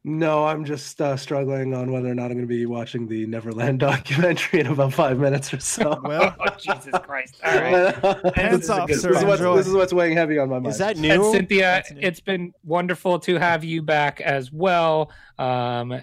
[0.06, 3.24] No, I'm just uh, struggling on whether or not I'm going to be watching the
[3.26, 5.98] Neverland documentary in about five minutes or so.
[6.04, 7.36] Well, Oh, Jesus Christ!
[7.42, 7.94] All right.
[8.36, 9.12] Hands this, off, is, sir.
[9.12, 10.66] this, is what's, this is what's weighing heavy on my mind.
[10.66, 11.32] Is that And new?
[11.32, 12.00] Cynthia, That's new.
[12.02, 15.10] it's been wonderful to have you back as well.
[15.38, 15.98] Um,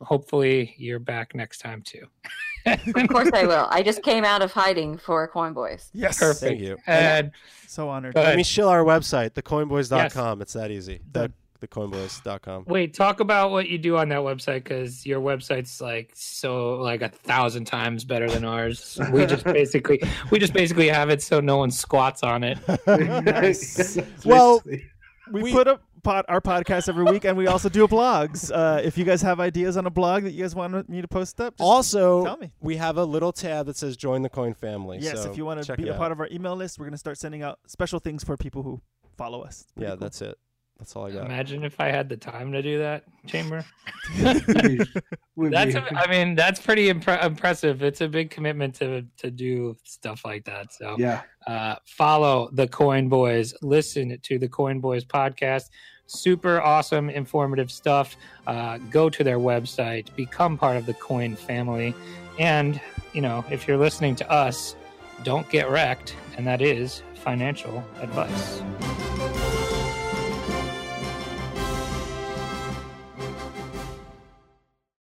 [0.00, 2.06] hopefully, you're back next time too.
[2.66, 3.66] of course I will.
[3.70, 5.90] I just came out of hiding for Coin Boys.
[5.92, 6.40] yes, Perfect.
[6.40, 6.76] Thank you.
[6.86, 7.32] And
[7.66, 8.14] So honored.
[8.14, 10.40] Go Let me shill our website, thecoinboys.com.
[10.40, 11.00] It's that easy.
[11.12, 11.32] The, Done.
[11.66, 12.64] thecoinboys.com.
[12.66, 17.02] wait, talk about what you do on that website because your website's like so like
[17.02, 18.98] a thousand times better than ours.
[19.12, 22.58] We just basically we just basically have it so no one squats on it.
[22.86, 23.98] Nice.
[24.24, 28.50] Well, we, we- put up pod, our podcast every week, and we also do blogs.
[28.54, 31.08] Uh, if you guys have ideas on a blog that you guys want me to
[31.08, 32.52] post up, just Also, tell me.
[32.60, 35.44] we have a little tab that says "Join the Coin Family." yes, so if you
[35.44, 35.98] want to be a out.
[35.98, 38.80] part of our email list, we're gonna start sending out special things for people who
[39.16, 39.64] follow us.
[39.76, 39.96] Yeah, cool.
[39.96, 40.38] that's it.
[40.84, 41.24] That's all I got.
[41.24, 43.64] Imagine if I had the time to do that, Chamber.
[45.36, 47.82] Would That's be- a, I mean that's pretty impre- impressive.
[47.82, 50.74] It's a big commitment to to do stuff like that.
[50.74, 51.22] So yeah.
[51.46, 55.70] uh, follow the Coin Boys, listen to the Coin Boys podcast.
[56.04, 58.18] Super awesome, informative stuff.
[58.46, 61.94] Uh, go to their website, become part of the Coin family,
[62.38, 62.78] and
[63.14, 64.76] you know if you're listening to us,
[65.22, 68.60] don't get wrecked, and that is financial advice.